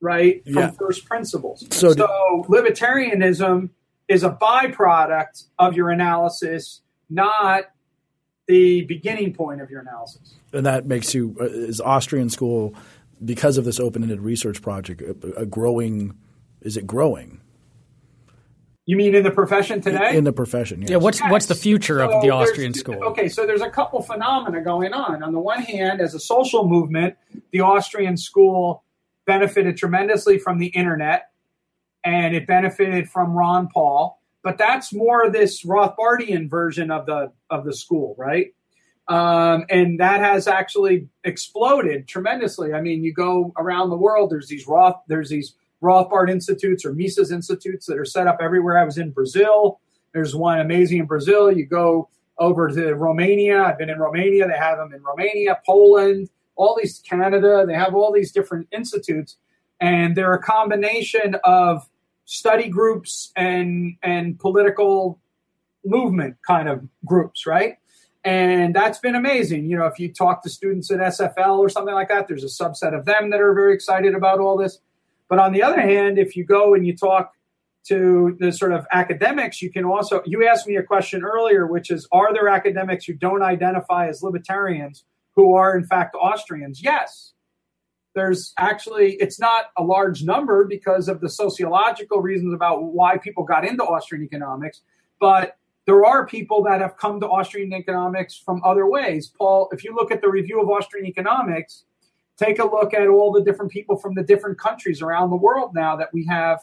[0.01, 0.71] right, from yeah.
[0.71, 1.65] first principles.
[1.71, 3.69] So, so libertarianism
[4.07, 7.65] is a byproduct of your analysis, not
[8.47, 10.33] the beginning point of your analysis.
[10.51, 12.75] And that makes you, uh, is Austrian school,
[13.23, 16.17] because of this open ended research project, a, a growing,
[16.61, 17.39] is it growing?
[18.85, 20.17] You mean in the profession today?
[20.17, 20.89] In the profession, yes.
[20.89, 20.97] Yeah.
[20.97, 21.31] What's yes.
[21.31, 23.01] what's the future so of the Austrian school?
[23.03, 25.21] Okay, so there's a couple phenomena going on.
[25.21, 27.15] On the one hand, as a social movement,
[27.51, 28.83] the Austrian school
[29.25, 31.29] benefited tremendously from the internet
[32.03, 34.19] and it benefited from Ron Paul.
[34.43, 38.53] But that's more this Rothbardian version of the of the school, right?
[39.07, 42.73] Um, and that has actually exploded tremendously.
[42.73, 46.93] I mean, you go around the world, there's these Roth, there's these Rothbard institutes or
[46.93, 48.77] Mises institutes that are set up everywhere.
[48.77, 49.79] I was in Brazil.
[50.13, 51.51] There's one amazing in Brazil.
[51.51, 53.63] You go over to Romania.
[53.63, 54.47] I've been in Romania.
[54.47, 56.29] They have them in Romania, Poland,
[56.61, 57.65] all these Canada.
[57.67, 59.37] They have all these different institutes,
[59.79, 61.89] and they're a combination of
[62.25, 65.19] study groups and and political
[65.83, 67.77] movement kind of groups, right?
[68.23, 69.65] And that's been amazing.
[69.65, 72.63] You know, if you talk to students at SFL or something like that, there's a
[72.63, 74.77] subset of them that are very excited about all this.
[75.27, 77.33] But on the other hand, if you go and you talk
[77.87, 81.89] to the sort of academics, you can also, you asked me a question earlier, which
[81.89, 85.03] is Are there academics who don't identify as libertarians
[85.35, 86.81] who are in fact Austrians?
[86.83, 87.33] Yes.
[88.13, 93.45] There's actually, it's not a large number because of the sociological reasons about why people
[93.45, 94.81] got into Austrian economics,
[95.19, 99.31] but there are people that have come to Austrian economics from other ways.
[99.35, 101.85] Paul, if you look at the review of Austrian economics,
[102.37, 105.73] take a look at all the different people from the different countries around the world
[105.73, 106.59] now that we have,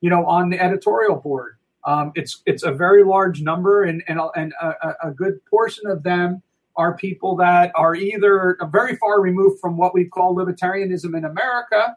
[0.00, 1.56] you know, on the editorial board.
[1.84, 6.02] Um, it's it's a very large number, and and, and a, a, good portion of
[6.02, 6.42] them
[6.78, 11.96] are people that are either very far removed from what we call libertarianism in America,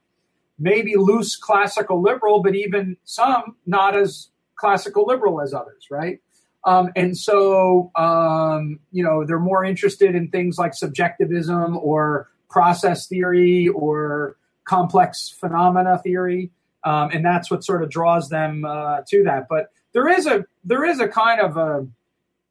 [0.58, 6.20] maybe loose classical liberal, but even some not as classical liberal as others, right?
[6.66, 13.08] Um, and so, um, you know, they're more interested in things like subjectivism or process
[13.08, 16.52] theory or complex phenomena theory.
[16.84, 19.48] Um, and that's what sort of draws them uh, to that.
[19.48, 21.88] But there is a there is a kind of a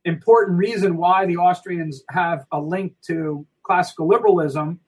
[0.04, 4.80] important reason why the Austrians have a link to classical liberalism.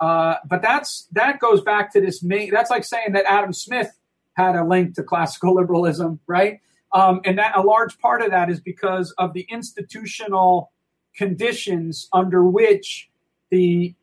[0.00, 2.50] Uh, but that's that goes back to this main.
[2.50, 3.96] That's like saying that Adam Smith
[4.34, 6.60] had a link to classical liberalism, right?
[6.92, 10.72] Um, and that a large part of that is because of the institutional
[11.16, 13.10] conditions under which
[13.50, 13.94] the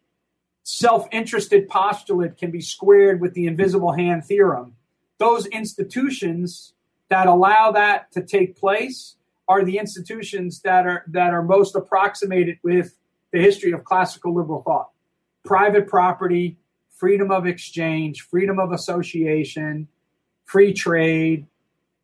[0.64, 4.76] self-interested postulate can be squared with the invisible hand theorem.
[5.18, 6.74] Those institutions
[7.10, 9.16] that allow that to take place
[9.48, 12.96] are the institutions that are that are most approximated with
[13.32, 14.90] the history of classical liberal thought.
[15.44, 16.58] Private property,
[16.90, 19.88] freedom of exchange, freedom of association,
[20.46, 21.48] free trade,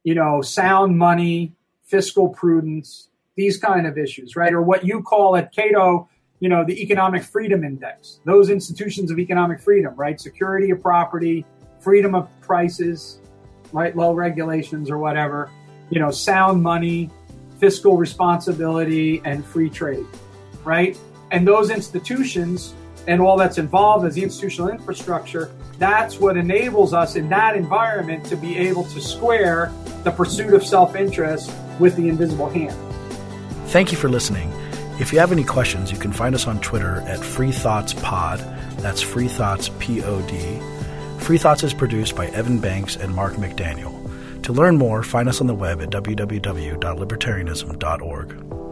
[0.03, 4.53] you know, sound money, fiscal prudence, these kind of issues, right?
[4.53, 6.09] Or what you call at Cato,
[6.39, 10.19] you know, the economic freedom index, those institutions of economic freedom, right?
[10.19, 11.45] Security of property,
[11.79, 13.19] freedom of prices,
[13.71, 13.95] right?
[13.95, 15.49] Low regulations or whatever,
[15.89, 17.09] you know, sound money,
[17.59, 20.05] fiscal responsibility, and free trade,
[20.63, 20.97] right?
[21.31, 22.73] And those institutions
[23.07, 28.25] and all that's involved as the institutional infrastructure, that's what enables us in that environment
[28.25, 29.71] to be able to square
[30.03, 32.75] the pursuit of self interest with the invisible hand.
[33.67, 34.51] Thank you for listening.
[34.99, 38.39] If you have any questions, you can find us on Twitter at Free Thoughts Pod.
[38.79, 40.59] That's Free Thoughts P O D.
[41.19, 43.96] Free Thoughts is produced by Evan Banks and Mark McDaniel.
[44.47, 48.66] To learn more, find us on the web at www.libertarianism.org.